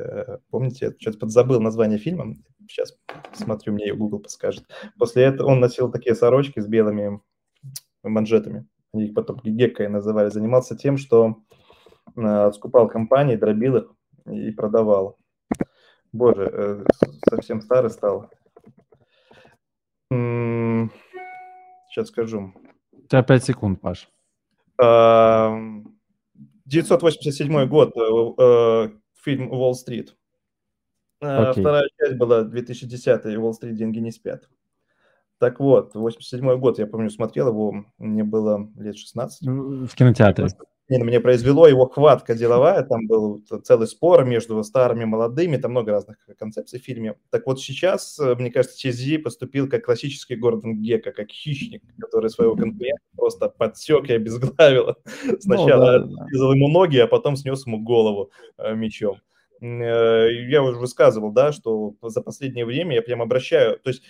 [0.50, 2.36] помните, я что-то подзабыл название фильма.
[2.68, 2.94] Сейчас
[3.32, 4.66] смотрю, мне Google подскажет.
[4.98, 7.22] После этого он носил такие сорочки с белыми
[8.02, 8.66] манжетами.
[8.92, 10.28] Они их потом Геккой называли.
[10.28, 11.38] Занимался тем, что
[12.52, 13.92] скупал компании, дробил их
[14.26, 15.18] и продавал.
[16.12, 16.84] Боже,
[17.28, 18.30] совсем старый стал.
[20.10, 22.52] Сейчас скажу.
[22.92, 24.08] У тебя 5 секунд, Паш.
[26.70, 28.00] 987 год, э,
[28.38, 28.90] э,
[29.22, 30.16] фильм «Уолл-стрит».
[31.22, 31.50] Okay.
[31.50, 33.74] Э, вторая часть была 2010 «Уолл-стрит.
[33.74, 34.48] Деньги не спят».
[35.38, 39.46] Так вот, 87 год, я помню, смотрел его, мне было лет 16.
[39.46, 40.48] В кинотеатре
[40.98, 45.70] на меня произвело его хватка деловая, там был целый спор между старыми и молодыми, там
[45.70, 47.16] много разных концепций в фильме.
[47.30, 52.30] Так вот сейчас, э, мне кажется, Чези поступил как классический Гордон Гека, как хищник, который
[52.30, 54.96] своего конкурента просто подсек и обезглавил.
[55.38, 59.18] Сначала ну, да, ему ноги, а потом снес ему голову э, мечом
[59.60, 64.02] э, я уже высказывал, да, что за последнее время я прям обращаю, то есть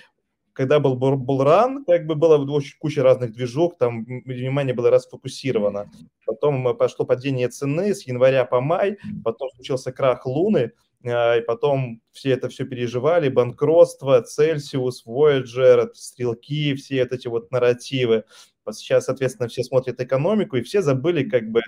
[0.53, 5.91] когда был Булран, как бы было очень куча разных движок, там внимание было расфокусировано.
[6.27, 10.73] Потом пошло падение цены с января по май, потом случился крах Луны,
[11.05, 18.25] а, и потом все это все переживали, банкротство, Цельсиус, Voyager, стрелки, все эти вот нарративы.
[18.73, 21.61] Сейчас, соответственно, все смотрят экономику, и все забыли как бы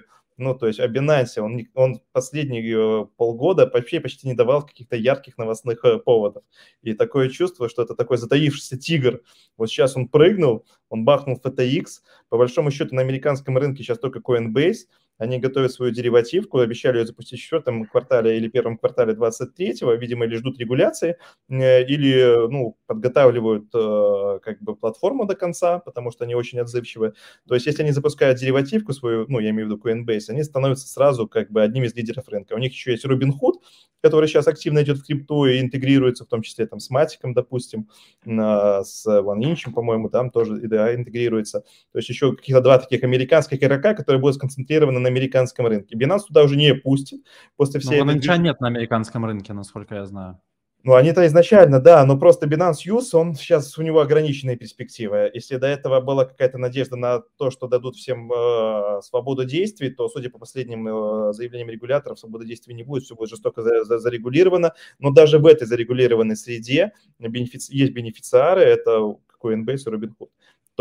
[0.42, 5.38] Ну, то есть о Binance он, он последние полгода вообще почти не давал каких-то ярких
[5.38, 6.42] новостных поводов.
[6.82, 9.22] И такое чувство, что это такой затаившийся тигр.
[9.56, 11.84] Вот сейчас он прыгнул, он бахнул FTX.
[12.28, 14.80] По большому счету на американском рынке сейчас только Coinbase–
[15.18, 20.24] они готовят свою деривативку, обещали ее запустить в четвертом квартале или первом квартале 23-го, видимо,
[20.24, 21.16] или ждут регуляции,
[21.48, 27.14] э, или ну, подготавливают э, как бы платформу до конца, потому что они очень отзывчивы.
[27.46, 30.88] То есть если они запускают деривативку свою, ну, я имею в виду Coinbase, они становятся
[30.88, 32.54] сразу как бы одним из лидеров рынка.
[32.54, 33.54] У них еще есть Robinhood,
[34.02, 37.88] который сейчас активно идет в крипту и интегрируется, в том числе там с Матиком, допустим,
[38.24, 41.60] с OneInch, по-моему, там тоже да, интегрируется.
[41.92, 45.96] То есть еще каких-то два таких американских игрока, которые будут сконцентрированы на американском рынке.
[45.96, 47.24] Binance туда уже не пустит
[47.56, 48.02] после всей...
[48.02, 50.40] Но OneInch нет на американском рынке, насколько я знаю.
[50.84, 55.30] Ну, они-то изначально, да, но просто Binance Use, он сейчас, у него ограниченные перспективы.
[55.32, 60.08] Если до этого была какая-то надежда на то, что дадут всем э, свободу действий, то,
[60.08, 64.00] судя по последним э, заявлениям регуляторов, свободы действий не будет, все будет жестоко за, за,
[64.00, 64.72] зарегулировано.
[64.98, 66.90] Но даже в этой зарегулированной среде
[67.20, 70.30] бенефици- есть бенефициары, это Coinbase и Robinhood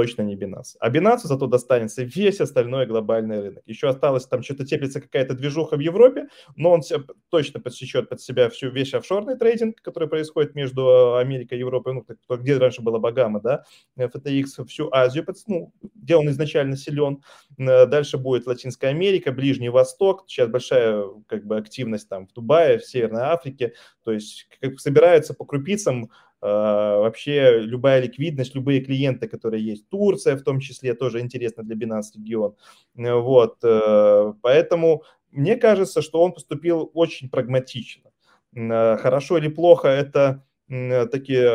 [0.01, 0.77] точно не Binance.
[0.79, 3.63] А Binance зато достанется весь остальной глобальный рынок.
[3.67, 6.81] Еще осталось там что-то теплится какая-то движуха в Европе, но он
[7.29, 11.93] точно подсечет под себя всю весь офшорный трейдинг, который происходит между э, Америкой и Европой,
[11.93, 12.05] ну,
[12.37, 13.63] где раньше была Багама, да,
[13.95, 17.21] FTX, всю Азию, ну, где он изначально силен.
[17.59, 22.79] Э, дальше будет Латинская Америка, Ближний Восток, сейчас большая как бы активность там в Дубае,
[22.79, 23.73] в Северной Африке,
[24.03, 26.07] то есть как собираются по крупицам а,
[26.41, 29.87] вообще любая ликвидность, любые клиенты, которые есть.
[29.89, 32.55] Турция в том числе тоже интересно для Binance регион.
[32.97, 38.11] Э, вот, э, поэтому мне кажется, что он поступил очень прагматично.
[38.55, 41.49] Э, хорошо или плохо, это такие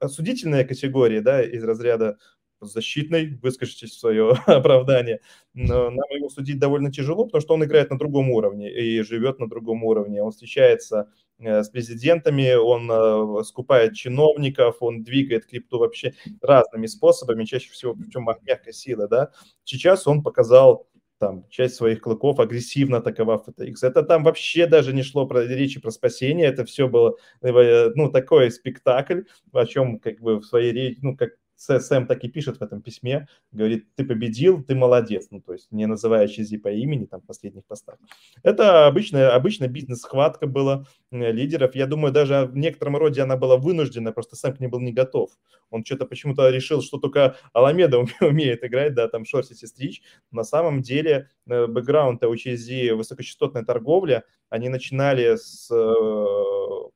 [0.00, 2.18] осудительные категории, да, из разряда
[2.60, 5.20] защитной, выскажитесь свое оправдание.
[5.54, 9.38] Но нам его судить довольно тяжело, потому что он играет на другом уровне и живет
[9.38, 10.22] на другом уровне.
[10.22, 11.10] Он встречается
[11.40, 18.28] с президентами, он э, скупает чиновников, он двигает крипту вообще разными способами, чаще всего причем
[18.42, 19.30] мягкой силы, да.
[19.64, 20.86] Сейчас он показал
[21.18, 23.74] там часть своих клыков, агрессивно атаковав FTX.
[23.82, 28.10] Это там вообще даже не шло про речи про спасение, это все было, э, ну,
[28.10, 29.22] такой спектакль,
[29.52, 31.30] о чем как бы в своей речи, ну, как
[31.60, 35.70] Сэм так и пишет в этом письме, говорит, ты победил, ты молодец, ну, то есть
[35.70, 37.98] не называя Чизи по имени там в последних постах.
[38.42, 41.74] Это обычная, обычная бизнес-схватка была э, лидеров.
[41.74, 44.92] Я думаю, даже в некотором роде она была вынуждена, просто Сэм к ней был не
[44.92, 45.30] готов.
[45.70, 50.02] Он что-то почему-то решил, что только Аламеда умеет играть, да, там шорсить и стричь.
[50.30, 55.94] На самом деле э, бэкграунд у Чизи высокочастотная торговля, они начинали с э,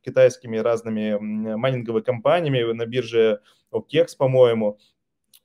[0.03, 1.17] китайскими разными
[1.57, 3.41] майнинговыми компаниями на бирже
[3.73, 4.79] OKEX, по-моему.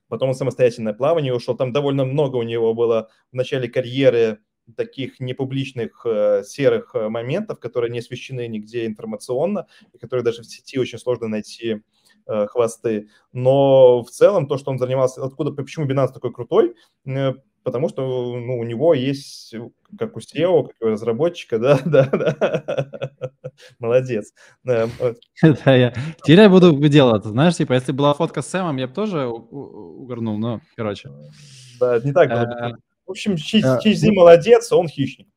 [0.07, 1.55] Потом он самостоятельное плавание ушел.
[1.55, 4.39] Там довольно много у него было в начале карьеры
[4.75, 10.45] таких непубличных э, серых э, моментов, которые не освещены нигде информационно, и которые даже в
[10.45, 11.81] сети очень сложно найти
[12.27, 13.09] э, хвосты.
[13.33, 18.01] Но в целом то, что он занимался, откуда, почему Binance такой крутой, э, потому что
[18.37, 19.53] ну, у него есть,
[19.97, 23.11] как у SEO, как у разработчика, да, да, да,
[23.79, 24.33] молодец.
[24.63, 24.87] Да,
[25.65, 25.93] я
[26.23, 30.37] теперь я буду делать, знаешь, типа, если была фотка с Сэмом, я бы тоже угорнул,
[30.37, 31.09] но, короче.
[31.79, 32.77] Да, не так было.
[33.09, 35.27] Э, В общем, Чизи молодец, он хищник.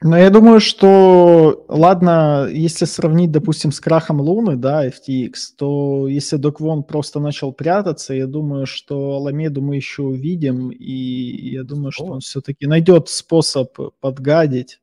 [0.00, 6.36] Но я думаю, что, ладно, если сравнить, допустим, с крахом Луны, да, FTX, то если
[6.36, 12.04] Доквон просто начал прятаться, я думаю, что Аламеду мы еще увидим, и я думаю, что
[12.04, 14.80] он все-таки найдет способ подгадить.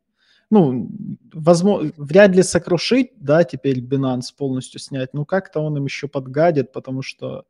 [0.51, 0.89] Ну,
[1.33, 6.73] возможно, вряд ли сокрушить, да, теперь Binance полностью снять, но как-то он им еще подгадит,
[6.73, 7.45] потому что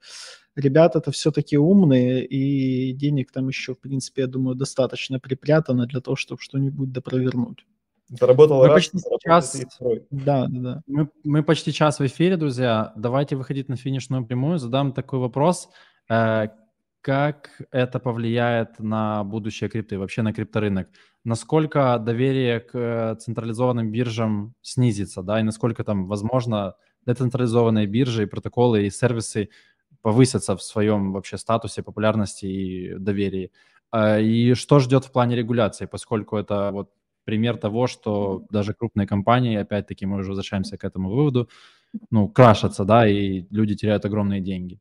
[0.55, 6.15] ребята-то все-таки умные, и денег там еще, в принципе, я думаю, достаточно припрятано для того,
[6.15, 7.65] чтобы что-нибудь допровернуть.
[8.07, 9.61] Заработал мы раз, почти час,
[10.11, 10.81] да, да, да.
[10.85, 12.93] Мы, мы почти час в эфире, друзья.
[12.95, 14.59] Давайте выходить на финишную прямую.
[14.59, 15.69] Задам такой вопрос.
[16.07, 16.49] Э,
[17.01, 20.87] как это повлияет на будущее крипты, вообще на крипторынок?
[21.23, 26.75] Насколько доверие к э, централизованным биржам снизится, да, и насколько там, возможно,
[27.07, 29.49] децентрализованные биржи и протоколы и сервисы
[30.05, 33.51] повысятся в своем вообще статусе, популярности и доверии.
[33.89, 36.91] А, и что ждет в плане регуляции, поскольку это вот
[37.23, 41.49] пример того, что даже крупные компании, опять-таки мы уже возвращаемся к этому выводу,
[42.11, 44.79] ну, крашатся, да, и люди теряют огромные деньги.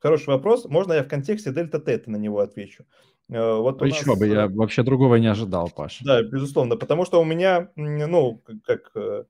[0.00, 0.64] Хороший вопрос.
[0.64, 2.84] Можно я в контексте дельта тета на него отвечу?
[3.30, 4.18] Э, вот Еще нас...
[4.18, 6.00] бы, я вообще другого не ожидал, Паш.
[6.02, 9.24] Да, безусловно, потому что у меня, ну, как э,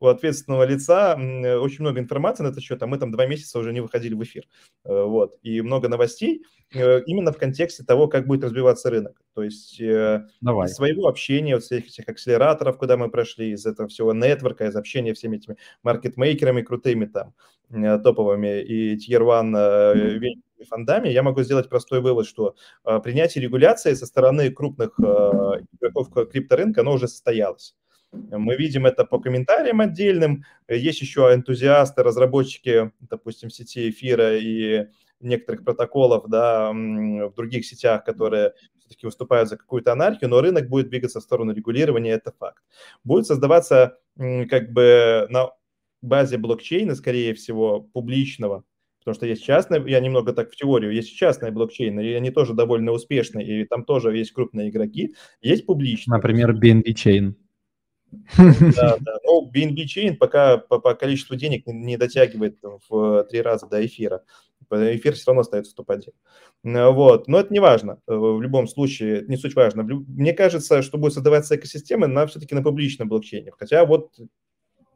[0.00, 3.72] у ответственного лица очень много информации на этот счет, а мы там два месяца уже
[3.72, 4.44] не выходили в эфир.
[4.84, 5.36] Э, вот.
[5.42, 9.20] И много новостей э, именно в контексте того, как будет развиваться рынок.
[9.34, 10.68] То есть э, Давай.
[10.68, 14.76] из своего общения, вот с этих акселераторов, куда мы прошли, из этого всего нетворка, из
[14.76, 17.34] общения всеми этими маркетмейкерами крутыми там,
[17.70, 20.34] топовыми и tier-one
[20.68, 22.54] фондами, я могу сделать простой вывод, что
[23.02, 27.74] принятие регуляции со стороны крупных игроков крипторынка, оно уже состоялось.
[28.30, 30.44] Мы видим это по комментариям отдельным.
[30.68, 34.86] Есть еще энтузиасты, разработчики, допустим, сети эфира и
[35.20, 40.88] некоторых протоколов да, в других сетях, которые все-таки выступают за какую-то анархию, но рынок будет
[40.90, 42.62] двигаться в сторону регулирования, это факт.
[43.04, 45.50] Будет создаваться как бы на
[46.02, 48.64] базе блокчейна, скорее всего, публичного,
[48.98, 52.52] потому что есть частные, я немного так в теорию, есть частные блокчейны, и они тоже
[52.52, 56.16] довольно успешные, и там тоже есть крупные игроки, есть публичные.
[56.16, 57.34] Например, BNB Chain.
[58.36, 59.16] Да, да.
[59.24, 62.58] Ну, BNB Chain пока по, по количеству денег не дотягивает
[62.88, 64.22] в три раза до эфира.
[64.70, 66.12] Эфир все равно остается топ-1.
[66.92, 67.28] Вот.
[67.28, 68.00] Но это не важно.
[68.08, 69.82] Э, в любом случае, не суть важно.
[69.82, 73.52] Мне кажется, что будет создаваться экосистема на все-таки на публичном блокчейне.
[73.56, 74.16] Хотя вот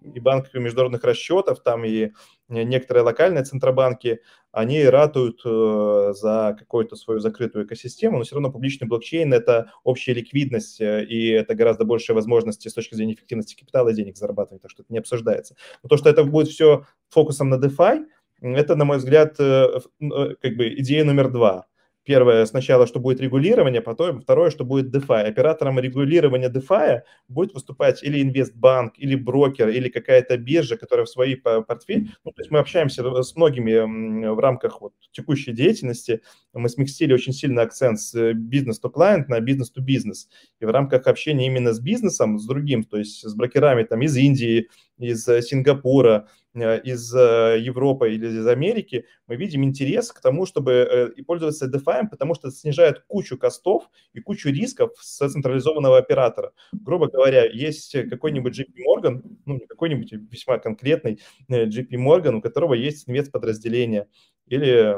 [0.02, 2.12] и банк международных расчетов, там и
[2.48, 4.20] некоторые локальные центробанки,
[4.52, 10.14] они ратуют э, за какую-то свою закрытую экосистему, но все равно публичный блокчейн– это общая
[10.14, 14.62] ликвидность, э, и это гораздо большие возможности с точки зрения эффективности капитала и денег зарабатывать,
[14.62, 15.54] так что это не обсуждается.
[15.82, 18.06] Но то, что это будет все фокусом на DeFi,
[18.40, 21.66] это, на мой взгляд, э, как бы идея номер два–
[22.08, 25.24] Первое, сначала, что будет регулирование, потом второе, что будет DeFi.
[25.24, 31.34] Оператором регулирования DeFi будет выступать или инвестбанк, или брокер, или какая-то биржа, которая в свои
[31.34, 32.10] портфель.
[32.24, 36.22] Ну, то есть мы общаемся с многими в рамках вот текущей деятельности.
[36.54, 40.30] Мы сместили очень сильно акцент с бизнес-то-клиент на бизнес-то-бизнес.
[40.60, 44.16] И в рамках общения именно с бизнесом, с другим, то есть с брокерами там из
[44.16, 44.68] Индии,
[44.98, 46.28] из Сингапура,
[46.60, 51.66] Э, из э, Европы или из Америки, мы видим интерес к тому, чтобы э, пользоваться
[51.66, 56.52] DeFi, потому что это снижает кучу костов и кучу рисков с централизованного оператора.
[56.72, 62.74] Грубо говоря, есть какой-нибудь JP Morgan, ну, не какой-нибудь, весьма конкретный JP Morgan, у которого
[62.74, 64.08] есть инвестподразделение,
[64.46, 64.96] или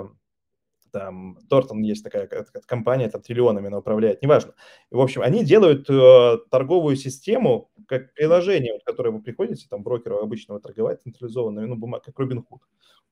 [0.92, 2.28] там Тортон есть такая
[2.66, 4.54] компания, там триллионами она управляет, неважно.
[4.90, 10.18] В общем, они делают э, торговую систему, как приложение, вот, которое вы приходите, там, брокеру
[10.18, 12.60] обычного торговать, централизованную, ну, бумага, как Robinhood.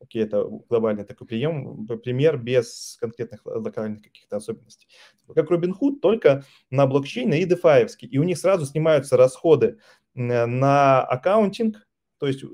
[0.00, 4.86] Окей, это глобальный такой прием, пример без конкретных локальных каких-то особенностей.
[5.34, 9.78] Как Robinhood, только на блокчейне и DeFi, и у них сразу снимаются расходы
[10.14, 11.86] на аккаунтинг,
[12.18, 12.44] то есть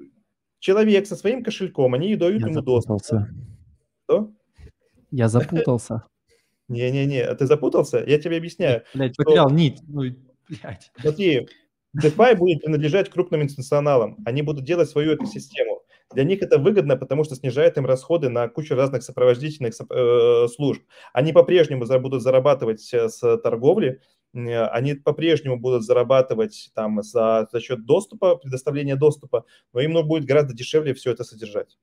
[0.58, 3.02] человек со своим кошельком, они дают Я ему доступ.
[4.04, 4.32] Что?
[5.14, 6.02] Я запутался.
[6.68, 8.02] Не-не-не, а ты запутался?
[8.04, 8.82] Я тебе объясняю.
[8.94, 9.78] Блядь, потерял нить.
[9.86, 10.02] Ну,
[10.48, 10.90] блядь.
[11.00, 11.46] Смотри,
[11.96, 14.16] DeFi будет принадлежать крупным институционалам.
[14.26, 15.82] Они будут делать свою экосистему.
[16.12, 20.82] Для них это выгодно, потому что снижает им расходы на кучу разных сопровождительных э, служб.
[21.12, 24.00] Они по-прежнему будут зарабатывать э, с торговли,
[24.32, 30.54] они по-прежнему будут зарабатывать там за, за счет доступа, предоставления доступа, но им будет гораздо
[30.54, 31.78] дешевле все это содержать.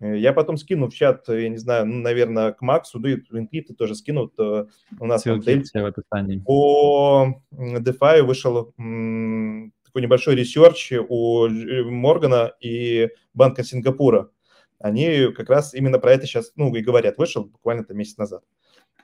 [0.00, 3.16] Э, я потом скину в чат, я не знаю, ну, наверное, к Максу, да и
[3.16, 4.34] твинклиты тоже скинут.
[4.38, 4.66] Э,
[4.98, 6.38] у нас Ссылки в описании.
[6.38, 14.30] По DeFi вышел такой небольшой ресерч у Моргана и Банка Сингапура.
[14.78, 18.42] Они как раз именно про это сейчас, ну, и говорят, вышел буквально там месяц назад.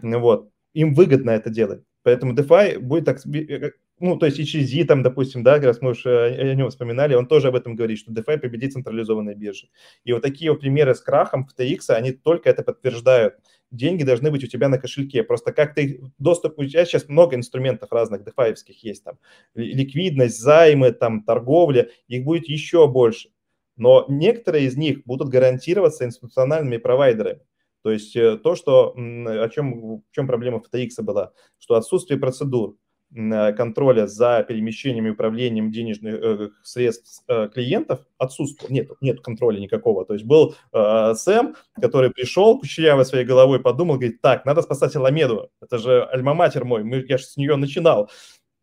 [0.02, 0.50] Вот.
[0.74, 1.82] Им выгодно это делать.
[2.02, 6.28] Поэтому DeFi будет так, э, ну, то есть HZ там, допустим, да, раз мы уже
[6.28, 9.68] о нем вспоминали, он тоже об этом говорит, что DeFi победит централизованные биржи.
[10.04, 13.34] И вот такие вот примеры с крахом в TX, они только это подтверждают.
[13.70, 15.22] Деньги должны быть у тебя на кошельке.
[15.22, 19.18] Просто как ты доступ, у тебя сейчас много инструментов разных DeFi есть там,
[19.54, 23.28] ликвидность, займы, там, торговля, их будет еще больше.
[23.76, 27.42] Но некоторые из них будут гарантироваться институциональными провайдерами.
[27.82, 32.76] То есть э, то, что, о чем, в чем проблема FTX была, что отсутствие процедур,
[32.76, 38.72] Э, контроля за перемещением и управлением денежных э, средств э, клиентов отсутствовал.
[38.72, 40.04] Нет, нет контроля никакого.
[40.04, 44.94] То есть был э, Сэм, который пришел, кучерявой своей головой подумал, говорит, так, надо спасать
[44.94, 45.50] Аламеду.
[45.60, 48.10] Это же альма-матер мой, мы, я же с нее начинал.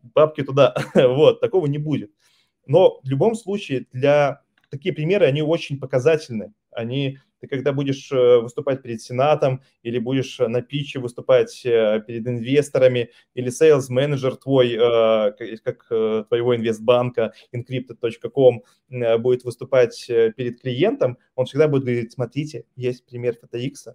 [0.02, 0.74] Бабки туда.
[0.96, 2.12] вот, такого не будет.
[2.66, 6.54] Но в любом случае для такие примеры, они очень показательны.
[6.72, 12.28] Они ты когда будешь э, выступать перед Сенатом или будешь на питче выступать э, перед
[12.28, 18.64] инвесторами или sales менеджер твой, э, как твоего инвестбанка, encrypted.com,
[19.20, 23.94] будет выступать перед клиентом, он всегда будет говорить, смотрите, есть пример FTX,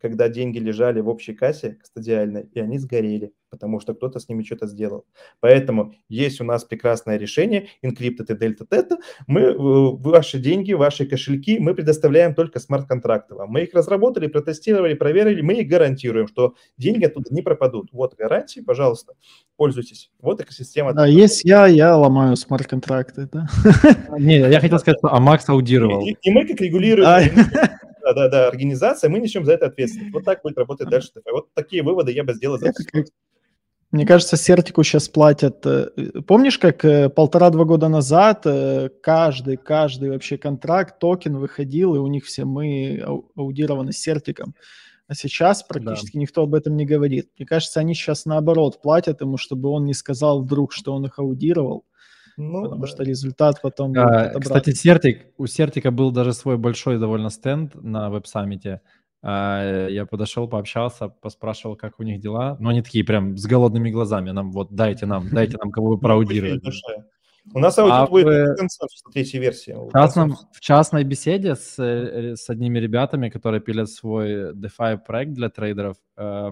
[0.00, 4.42] когда деньги лежали в общей кассе стадиальной, и они сгорели, потому что кто-то с ними
[4.42, 5.04] что-то сделал.
[5.40, 8.96] Поэтому есть у нас прекрасное решение, Encrypted и Delta Theta.
[9.26, 13.50] Мы, э, ваши деньги, ваши кошельки мы предоставляем только смарт-контракты вам.
[13.50, 17.90] Мы их разработали, протестировали, проверили, мы их гарантируем, что деньги оттуда не пропадут.
[17.92, 19.14] Вот гарантии, пожалуйста,
[19.56, 20.10] пользуйтесь.
[20.20, 20.94] Вот экосистема.
[20.94, 23.46] Да, есть я, я ломаю смарт-контракты, да.
[24.18, 26.06] Не, я хотел сказать, а Макс аудировал.
[26.06, 27.06] И, и мы как регулируем
[28.14, 30.12] да, да, да, организация, мы несем за это ответственность.
[30.12, 31.10] Вот так будет работать дальше.
[31.30, 32.58] Вот такие выводы я бы сделал.
[32.58, 32.72] За
[33.92, 35.66] мне кажется, Сертику сейчас платят.
[35.66, 35.90] Э,
[36.26, 42.06] помнишь, как э, полтора-два года назад э, каждый, каждый вообще контракт, токен выходил, и у
[42.06, 43.02] них все мы
[43.34, 44.54] аудированы Сертиком.
[45.08, 46.20] А сейчас практически да.
[46.20, 47.30] никто об этом не говорит.
[47.36, 51.18] Мне кажется, они сейчас наоборот платят ему, чтобы он не сказал вдруг, что он их
[51.18, 51.84] аудировал.
[52.40, 52.86] Ну, потому да.
[52.86, 53.92] что результат потом...
[53.96, 58.80] А, кстати, Сертик, у Сертика был даже свой большой довольно стенд на веб-саммите.
[59.22, 62.56] А, я подошел, пообщался, поспрашивал, как у них дела.
[62.58, 64.30] Но они такие прям с голодными глазами.
[64.30, 66.60] Нам вот дайте нам, дайте нам, кого вы ну, проаудировали.
[67.52, 68.56] У нас аудит а будет в...
[68.56, 69.72] консенсус третьей версии.
[69.72, 75.32] В, частном, в частной беседе с, э, с одними ребятами, которые пилят свой DeFi проект
[75.32, 76.50] для трейдеров, э,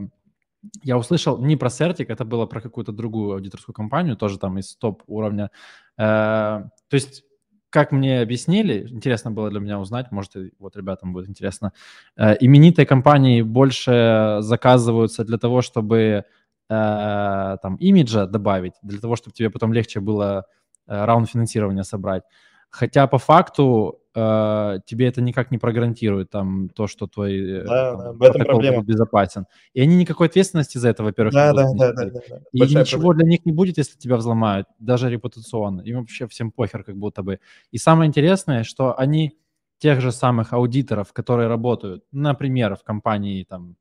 [0.82, 4.76] я услышал не про Certic, это было про какую-то другую аудиторскую компанию, тоже там из
[4.76, 5.50] топ уровня.
[5.96, 7.24] Э, то есть
[7.70, 11.72] как мне объяснили, интересно было для меня узнать, может, и вот ребятам будет интересно,
[12.16, 16.24] э, именитые компании больше заказываются для того, чтобы
[16.70, 20.46] э, там имиджа добавить, для того, чтобы тебе потом легче было
[20.86, 22.22] раунд финансирования собрать.
[22.70, 27.92] Хотя по факту э, тебе это никак не прогарантирует там то, что твой э, да,
[27.92, 28.82] там, да, в этом проблема.
[28.82, 29.46] безопасен.
[29.72, 32.40] И они никакой ответственности за это, во-первых, да, да, да, да, да, да.
[32.52, 33.14] И Большая ничего проблема.
[33.14, 35.80] для них не будет, если тебя взломают, даже репутационно.
[35.82, 37.40] Им вообще всем похер как будто бы.
[37.70, 39.38] И самое интересное, что они
[39.78, 43.76] тех же самых аудиторов, которые работают, например, в компании там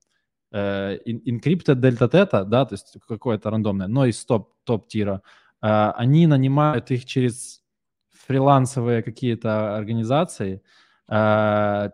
[0.52, 5.22] э, Encrypted Delta Theta, да, то есть какое-то рандомное, но из топ, топ-тира,
[5.62, 7.62] э, они нанимают их через
[8.28, 10.62] фрилансовые какие-то организации,
[11.10, 11.90] э,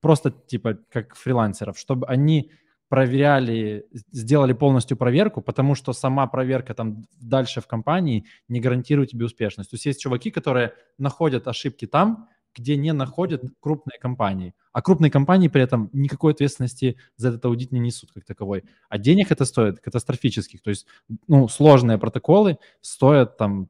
[0.00, 2.50] просто типа как фрилансеров, чтобы они
[2.88, 9.24] проверяли, сделали полностью проверку, потому что сама проверка там дальше в компании не гарантирует тебе
[9.24, 9.70] успешность.
[9.70, 14.54] То есть есть чуваки, которые находят ошибки там, где не находят крупные компании.
[14.72, 18.62] А крупные компании при этом никакой ответственности за этот аудит не несут как таковой.
[18.88, 20.62] А денег это стоит катастрофических.
[20.62, 20.86] То есть,
[21.26, 23.68] ну, сложные протоколы стоят там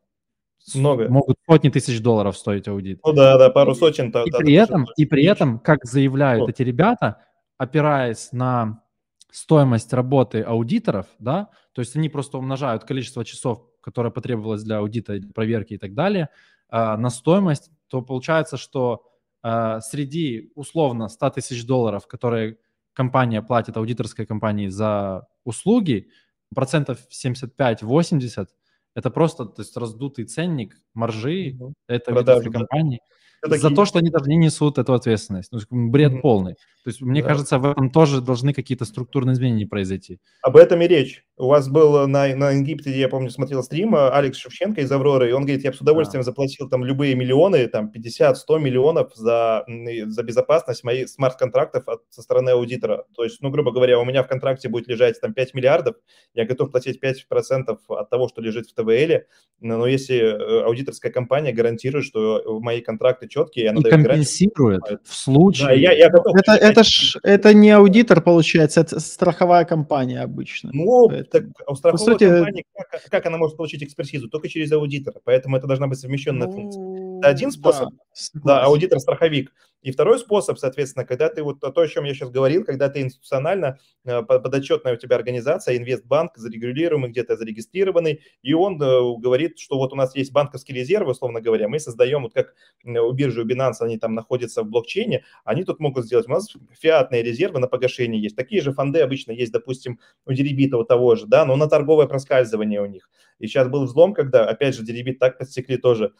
[0.74, 1.08] много.
[1.08, 3.00] Могут сотни тысяч долларов стоить аудит.
[3.04, 4.08] Ну да, да, пару сотен.
[4.08, 6.50] И, да, при, этом, и при этом, как заявляют вот.
[6.50, 7.22] эти ребята,
[7.58, 8.82] опираясь на
[9.30, 15.18] стоимость работы аудиторов, да, то есть они просто умножают количество часов, которое потребовалось для аудита,
[15.34, 16.28] проверки и так далее,
[16.70, 19.04] э, на стоимость, то получается, что
[19.42, 22.58] э, среди условно 100 тысяч долларов, которые
[22.92, 26.08] компания платит аудиторской компании за услуги,
[26.54, 28.46] процентов 75-80
[28.94, 31.74] это просто то есть, раздутый ценник маржи угу.
[31.88, 33.00] этой Продажи, компании.
[33.46, 33.58] Да.
[33.58, 35.52] За то, что они даже не несут эту ответственность.
[35.52, 36.20] Ну, бред угу.
[36.22, 36.54] полный.
[36.54, 37.28] То есть, мне да.
[37.28, 40.18] кажется, в этом тоже должны какие-то структурные изменения произойти.
[40.42, 41.24] Об этом и речь.
[41.36, 45.30] У вас был на, на Египте, я помню, смотрел стрим а, Алекс Шевченко из «Авроры»,
[45.30, 46.26] и он говорит, я бы с удовольствием да.
[46.26, 52.50] заплатил там любые миллионы, там 50-100 миллионов за, за безопасность моих смарт-контрактов от, со стороны
[52.50, 53.06] аудитора.
[53.16, 55.96] То есть, ну, грубо говоря, у меня в контракте будет лежать там 5 миллиардов,
[56.34, 59.24] я готов платить 5% от того, что лежит в ТВЛ,
[59.60, 65.12] но если э, аудиторская компания гарантирует, что мои контракты четкие, она и компенсирует гарантию, в
[65.12, 65.66] случае...
[65.66, 70.70] Да, я, я готов это, это, ж, это не аудитор, получается, это страховая компания обычно.
[70.72, 72.28] Ну, так, у страховой сути...
[72.28, 74.28] компании, как, как она может получить экспертизу?
[74.28, 75.20] Только через аудитора.
[75.24, 76.82] Поэтому это должна быть совмещенная ну, функция.
[77.24, 77.90] Это один способ.
[78.34, 79.52] Да, да аудитор-страховик.
[79.84, 83.02] И второй способ, соответственно, когда ты вот то, о чем я сейчас говорил, когда ты
[83.02, 89.76] институционально э, подотчетная у тебя организация, инвестбанк, зарегулируемый, где-то зарегистрированный, и он э, говорит, что
[89.76, 93.46] вот у нас есть банковские резервы, условно говоря, мы создаем, вот как у биржи, у
[93.46, 97.66] Binance, они там находятся в блокчейне, они тут могут сделать, у нас фиатные резервы на
[97.66, 101.56] погашение есть, такие же фонды обычно есть, допустим, у Дерибита у того же, да, но
[101.56, 103.10] на торговое проскальзывание у них.
[103.44, 106.14] И сейчас был взлом, когда, опять же, Дерибит так подсекли тоже,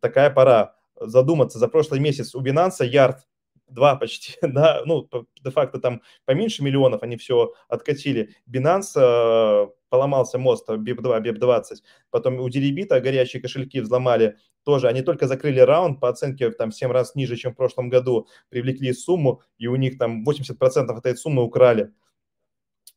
[0.00, 3.26] такая пора, задуматься, за прошлый месяц у Binance ярд
[3.68, 5.08] два почти, да, ну,
[5.44, 8.34] де-факто там поменьше миллионов они все откатили.
[8.50, 11.76] Binance э, поломался мост BIP2, BIP20,
[12.10, 16.90] потом у Дерибита горячие кошельки взломали, тоже они только закрыли раунд по оценке там 7
[16.90, 21.44] раз ниже, чем в прошлом году, привлекли сумму, и у них там 80% этой суммы
[21.44, 21.92] украли.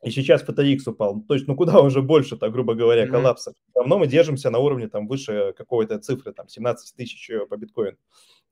[0.03, 1.21] И сейчас FTX упал.
[1.27, 3.11] То есть, ну куда уже больше, так грубо говоря, mm-hmm.
[3.11, 3.53] коллапсов.
[3.75, 7.97] Давно мы держимся на уровне там выше какой-то цифры, там 17 тысяч э, по биткоину.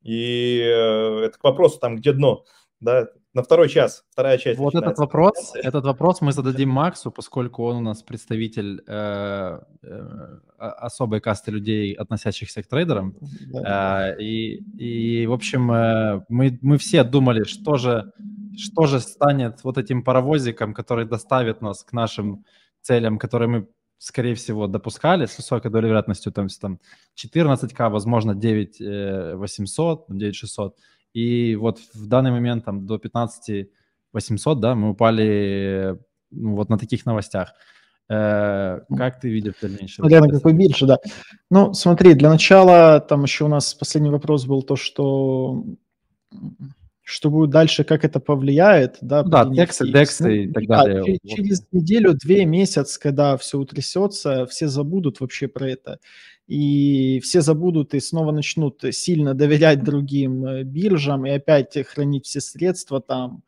[0.04, 2.44] И э, это к вопросу там, где дно,
[2.80, 4.60] да, на второй час, вторая часть.
[4.60, 10.40] Вот этот вопрос, этот вопрос мы зададим Максу, поскольку он у нас представитель э, э,
[10.58, 13.16] особой касты людей, относящихся к трейдерам.
[13.52, 14.10] Да.
[14.10, 18.12] Э, и, и, в общем, э, мы, мы все думали, что же,
[18.58, 22.46] что же станет вот этим паровозиком, который доставит нас к нашим
[22.82, 23.68] целям, которые мы
[24.00, 26.80] скорее всего, допускали с высокой долей вероятностью, там, там
[27.16, 30.76] 14к, возможно, 9800, 9600.
[31.14, 33.70] И вот в данный момент там до 15
[34.14, 35.98] 800, да, мы упали
[36.32, 37.54] ну, вот на таких новостях.
[38.10, 39.96] Э, как ты видишь дальнейшее?
[39.96, 40.98] Смотря на какой бирже, да.
[41.50, 45.64] Ну, смотри, для начала там еще у нас последний вопрос был то, что
[47.10, 49.24] что будет дальше, как это повлияет, да?
[49.24, 51.04] Да, тексты, ну, и так далее.
[51.06, 51.36] Через, вот.
[51.36, 56.00] через неделю, две месяц, когда все утрясется, все забудут вообще про это
[56.48, 62.40] и все забудут и снова начнут сильно доверять другим э, биржам и опять хранить все
[62.40, 63.44] средства там.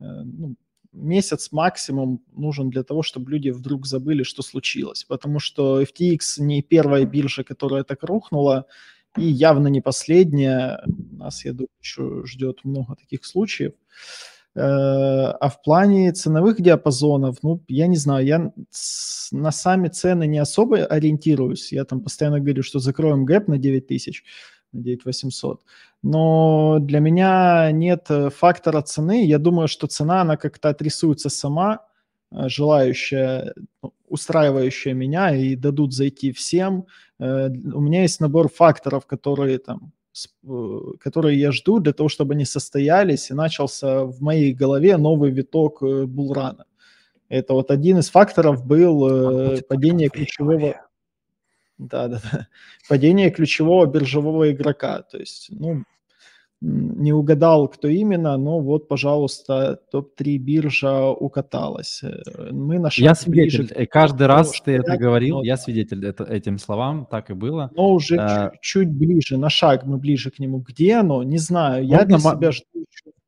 [0.00, 0.54] Э, ну,
[0.92, 5.04] месяц максимум нужен для того, чтобы люди вдруг забыли, что случилось.
[5.04, 8.66] Потому что FTX не первая биржа, которая так рухнула,
[9.16, 10.82] и явно не последняя.
[10.86, 13.72] Нас, я думаю, еще ждет много таких случаев.
[14.56, 18.52] Э, а в плане ценовых диапазонов, ну, я не знаю, я
[19.32, 21.72] на сами цены не особо ориентируюсь.
[21.72, 24.24] Я там постоянно говорю, что закроем гэп на 9 тысяч,
[24.72, 25.62] на 9800.
[26.02, 29.26] Но для меня нет э, фактора цены.
[29.26, 31.80] Я думаю, что цена, она как-то отрисуется сама,
[32.32, 36.86] желающая, ну, устраивающая меня, и дадут зайти всем.
[37.18, 39.92] У меня есть набор факторов, которые там
[40.46, 45.32] Э, которые я жду для того, чтобы они состоялись, и начался в моей голове новый
[45.32, 46.66] виток э, булрана.
[47.28, 50.76] Это вот один из факторов был э, падение ключевого...
[51.78, 52.48] Да, да, да.
[52.88, 55.02] Падение ключевого биржевого игрока.
[55.02, 55.82] То есть, ну,
[56.64, 62.02] не угадал, кто именно, но вот, пожалуйста, топ-3 биржа укаталась.
[62.02, 63.68] Э, мы на Я свидетель.
[63.68, 65.44] Ближе, Каждый раз ты это говорил, но...
[65.44, 67.70] я свидетель это, этим словам, так и было.
[67.76, 68.50] Но уже а...
[68.50, 70.58] чуть, чуть ближе, на шаг мы ближе к нему.
[70.58, 71.22] Где оно?
[71.22, 71.86] Не знаю.
[71.86, 72.64] Я для себя жду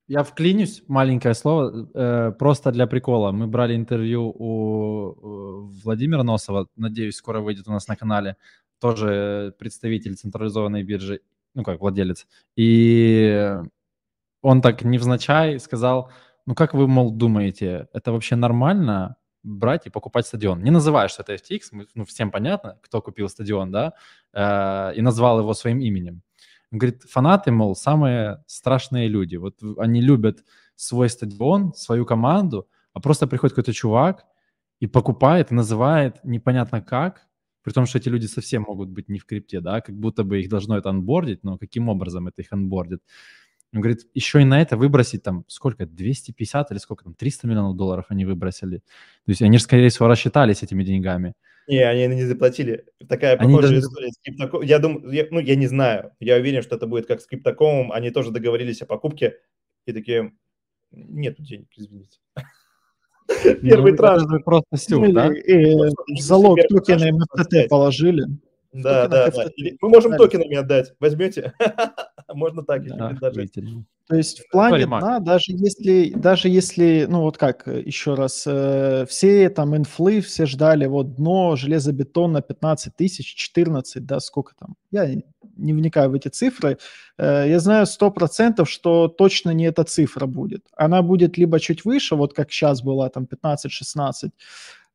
[0.08, 3.32] я вклинюсь, маленькое слово, э, просто для прикола.
[3.32, 8.36] Мы брали интервью у Владимира Носова, надеюсь, скоро выйдет у нас на канале,
[8.80, 11.22] тоже представитель централизованной биржи
[11.56, 13.56] ну как владелец, и
[14.42, 16.10] он так невзначай сказал,
[16.46, 20.62] ну как вы, мол, думаете, это вообще нормально брать и покупать стадион?
[20.62, 23.94] Не называя, что это FTX, мы, ну всем понятно, кто купил стадион, да,
[24.32, 26.22] э, и назвал его своим именем.
[26.70, 29.36] Он говорит, фанаты, мол, самые страшные люди.
[29.36, 30.44] Вот они любят
[30.76, 34.26] свой стадион, свою команду, а просто приходит какой-то чувак
[34.80, 37.26] и покупает, называет непонятно как,
[37.66, 40.38] при том, что эти люди совсем могут быть не в крипте, да, как будто бы
[40.38, 43.02] их должно это анбордить, но каким образом это их анбордит?
[43.74, 47.76] Он говорит, еще и на это выбросить там сколько, 250 или сколько там, 300 миллионов
[47.76, 48.76] долларов они выбросили.
[48.78, 51.34] То есть они же, скорее всего, рассчитались этими деньгами.
[51.66, 52.84] Не, они не заплатили.
[53.08, 53.80] Такая похожая даже...
[53.80, 54.62] история с Криптоком.
[54.62, 56.12] Я думаю, я, ну, я не знаю.
[56.20, 57.90] Я уверен, что это будет как с Криптокомом.
[57.90, 59.40] Они тоже договорились о покупке
[59.86, 60.32] и такие,
[60.92, 62.20] нет денег, извините.
[63.62, 64.44] Первый ну, транш.
[64.44, 65.30] просто стюк, да?
[66.18, 68.26] залог токены МФТ положили.
[68.72, 69.44] Да, да, да.
[69.80, 70.92] Мы можем токенами отдать.
[71.00, 71.54] Возьмете?
[72.32, 73.54] Можно так, если предложить.
[74.08, 79.04] То есть в плане дна, даже если, даже если, ну вот как, еще раз, э,
[79.08, 85.12] все там инфлы, все ждали вот дно железобетона 15 тысяч, 14, да, сколько там, я
[85.56, 86.78] не вникаю в эти цифры,
[87.18, 90.62] э, я знаю 100%, что точно не эта цифра будет.
[90.76, 94.30] Она будет либо чуть выше, вот как сейчас была, там 15-16,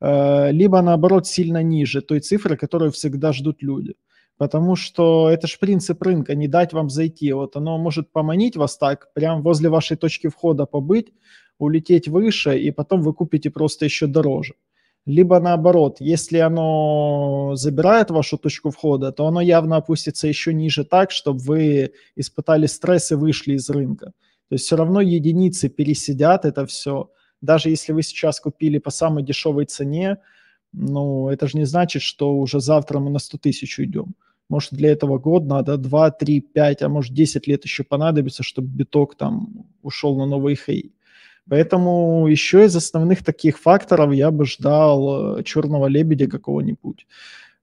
[0.01, 3.95] э, либо наоборот сильно ниже той цифры, которую всегда ждут люди.
[4.38, 7.32] Потому что это же принцип рынка, не дать вам зайти.
[7.34, 11.14] Вот оно может поманить вас так, прям возле вашей точки входа побыть,
[11.59, 14.55] улететь выше, и потом вы купите просто еще дороже.
[15.07, 21.09] Либо наоборот, если оно забирает вашу точку входа, то оно явно опустится еще ниже так,
[21.09, 24.13] чтобы вы испытали стресс и вышли из рынка.
[24.49, 27.09] То есть все равно единицы пересидят это все.
[27.41, 30.17] Даже если вы сейчас купили по самой дешевой цене,
[30.71, 34.13] ну, это же не значит, что уже завтра мы на 100 тысяч уйдем.
[34.49, 38.67] Может, для этого год надо 2, 3, 5, а может 10 лет еще понадобится, чтобы
[38.67, 40.93] биток там ушел на новый хей.
[41.51, 47.05] Поэтому еще из основных таких факторов я бы ждал э, черного лебедя какого-нибудь.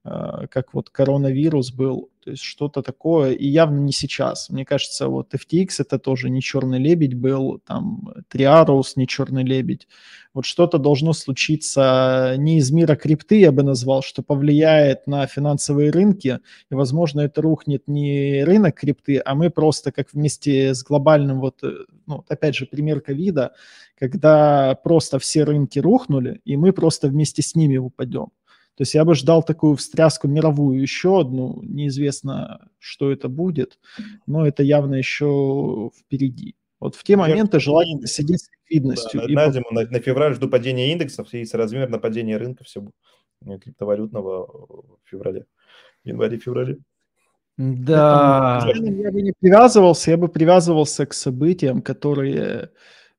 [0.05, 4.49] Э, как вот коронавирус был, то есть что-то такое, и явно не сейчас.
[4.49, 9.89] Мне кажется, вот FTX это тоже не черный лебедь был, там Triarus не черный лебедь.
[10.33, 15.91] Вот что-то должно случиться не из мира крипты, я бы назвал, что повлияет на финансовые
[15.91, 16.39] рынки,
[16.71, 21.61] и, возможно, это рухнет не рынок крипты, а мы просто как вместе с глобальным, вот,
[21.63, 21.71] э,
[22.05, 23.53] ну, опять же, пример ковида,
[23.99, 28.29] когда просто все рынки рухнули, и мы просто вместе с ними упадем.
[28.79, 33.77] То есть я бы ждал такую встряску мировую еще одну, неизвестно, что это будет,
[34.25, 36.55] но это явно еще впереди.
[36.79, 39.19] Вот в те моменты желательно сидеть с ликвидностью.
[39.19, 42.89] Да, и на, зиму, на, на февраль жду падения индексов и соразмерно падения рынка все
[43.43, 45.45] криптовалютного в феврале,
[46.05, 46.77] январе-феврале.
[47.57, 48.65] Да.
[48.65, 52.71] Я бы не привязывался, я бы привязывался к событиям, которые,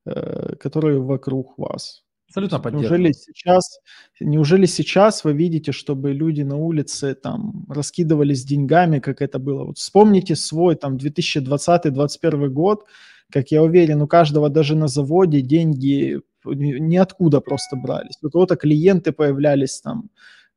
[0.06, 2.02] э, которые вокруг вас.
[2.30, 3.00] Абсолютно поддерживаю.
[3.00, 3.80] Неужели сейчас,
[4.20, 9.64] неужели сейчас вы видите, чтобы люди на улице там раскидывались деньгами, как это было?
[9.64, 12.84] Вот вспомните свой там 2020-2021 год,
[13.32, 18.18] как я уверен, у каждого даже на заводе деньги ниоткуда просто брались.
[18.22, 20.10] У кого-то клиенты появлялись там,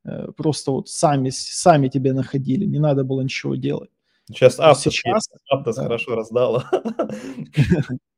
[0.05, 3.89] э, просто вот сами, сами тебе находили, не надо было ничего делать.
[4.27, 5.83] Сейчас Аптос, сейчас, Аптос да.
[5.83, 6.69] хорошо раздала.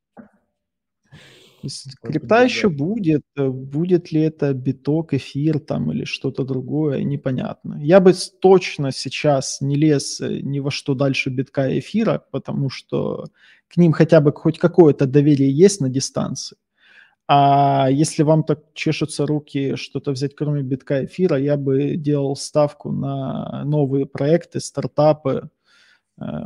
[2.02, 3.24] крипта еще будет.
[3.36, 7.80] Э, будет ли это биток, эфир там или что-то другое, непонятно.
[7.82, 12.70] Я бы точно сейчас не лез э, ни во что дальше битка и эфира, потому
[12.70, 13.26] что
[13.68, 16.58] к ним хотя бы хоть какое-то доверие есть на дистанции.
[17.28, 22.92] А если вам так чешутся руки что-то взять, кроме битка эфира, я бы делал ставку
[22.92, 25.50] на новые проекты, стартапы,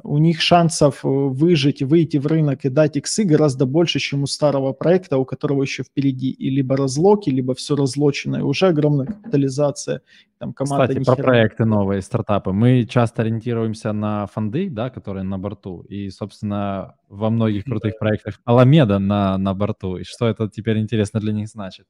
[0.04, 4.26] у них шансов э, выжить, выйти в рынок и дать иксы гораздо больше, чем у
[4.26, 9.06] старого проекта, у которого еще впереди и либо разлоки, либо все разлочено, и уже огромная
[9.06, 10.02] капитализация.
[10.40, 12.52] Там команда Кстати, про проекты новые, стартапы.
[12.52, 18.40] Мы часто ориентируемся на фонды, да, которые на борту, и, собственно, во многих крутых проектах
[18.46, 19.98] Аламеда на, на борту.
[19.98, 21.86] И что это теперь интересно для них значит?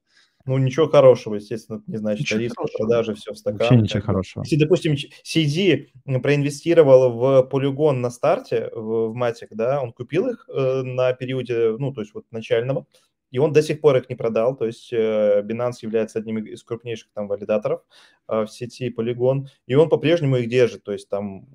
[0.50, 2.22] Ну, ничего хорошего, естественно, не значит.
[2.22, 3.60] Ничего риск, продажи, все в стакан.
[3.60, 4.44] Вообще ничего хорошего.
[4.44, 5.90] Если, допустим, CD
[6.24, 11.76] проинвестировал в полигон на старте, в, в Matic, да, он купил их э, на периоде,
[11.78, 12.88] ну, то есть вот начального,
[13.30, 16.64] и он до сих пор их не продал, то есть э, Binance является одним из
[16.64, 17.84] крупнейших там валидаторов
[18.28, 21.46] э, в сети Polygon, и он по-прежнему их держит, то есть там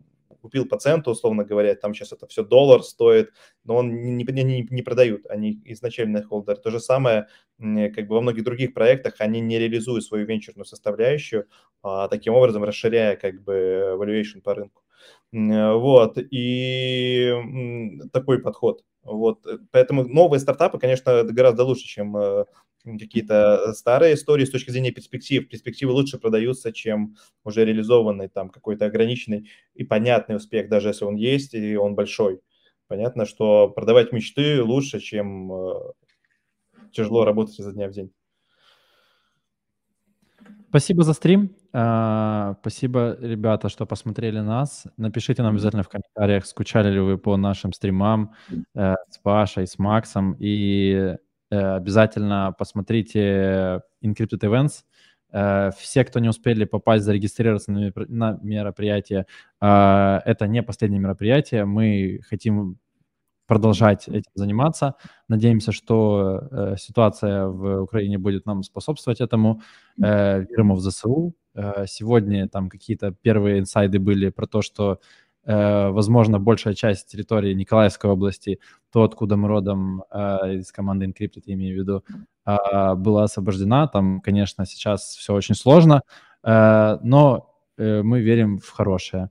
[0.45, 3.31] купил по центу, условно говоря, там сейчас это все доллар стоит,
[3.65, 6.59] но он не, не, не, продают, они изначально холдер.
[6.59, 11.47] То же самое, как бы во многих других проектах, они не реализуют свою венчурную составляющую,
[11.83, 14.83] а, таким образом расширяя как бы valuation по рынку.
[15.33, 17.33] Вот, и
[18.13, 18.85] такой подход.
[19.03, 22.45] Вот, поэтому новые стартапы, конечно, гораздо лучше, чем э,
[22.85, 25.49] какие-то старые истории с точки зрения перспектив.
[25.49, 31.17] Перспективы лучше продаются, чем уже реализованный там какой-то ограниченный и понятный успех, даже если он
[31.17, 32.41] есть и он большой.
[32.87, 35.75] Понятно, что продавать мечты лучше, чем э,
[36.93, 38.13] тяжело работать изо дня в день.
[40.69, 41.55] Спасибо за стрим.
[41.73, 44.87] Uh, спасибо, ребята, что посмотрели нас.
[44.97, 48.35] Напишите нам обязательно в комментариях, скучали ли вы по нашим стримам
[48.77, 50.37] uh, с Пашей, с Максом.
[50.39, 51.17] И Э,
[51.55, 54.85] обязательно посмотрите Encrypted Events.
[55.33, 59.27] Э, все, кто не успели попасть, зарегистрироваться на мероприятие,
[59.61, 61.65] э, это не последнее мероприятие.
[61.65, 62.79] Мы хотим
[63.47, 64.95] продолжать этим заниматься.
[65.29, 69.61] Надеемся, что ситуация в Украине будет нам способствовать этому.
[69.99, 71.35] Верим в ЗСУ.
[71.87, 78.11] Сегодня там какие-то первые инсайды были про то, что Э, возможно, большая часть территории Николаевской
[78.11, 78.61] области,
[78.91, 82.05] то, откуда мы родом э, из команды Encrypted, я имею в виду,
[82.47, 83.89] э, была освобождена.
[83.89, 86.03] Там, конечно, сейчас все очень сложно,
[86.43, 89.31] но мы верим в хорошее.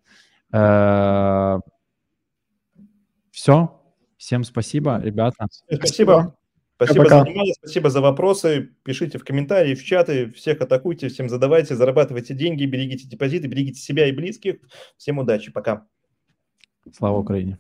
[3.32, 3.80] Все.
[4.18, 5.48] Всем спасибо, ребята.
[5.72, 6.36] Спасибо.
[6.76, 7.20] Спасибо Пока.
[7.20, 8.72] за внимание, спасибо за вопросы.
[8.84, 14.08] Пишите в комментарии, в чаты, всех атакуйте, всем задавайте, зарабатывайте деньги, берегите депозиты, берегите себя
[14.08, 14.56] и близких.
[14.98, 15.88] Всем удачи, пока.
[16.92, 17.60] Слава Украине!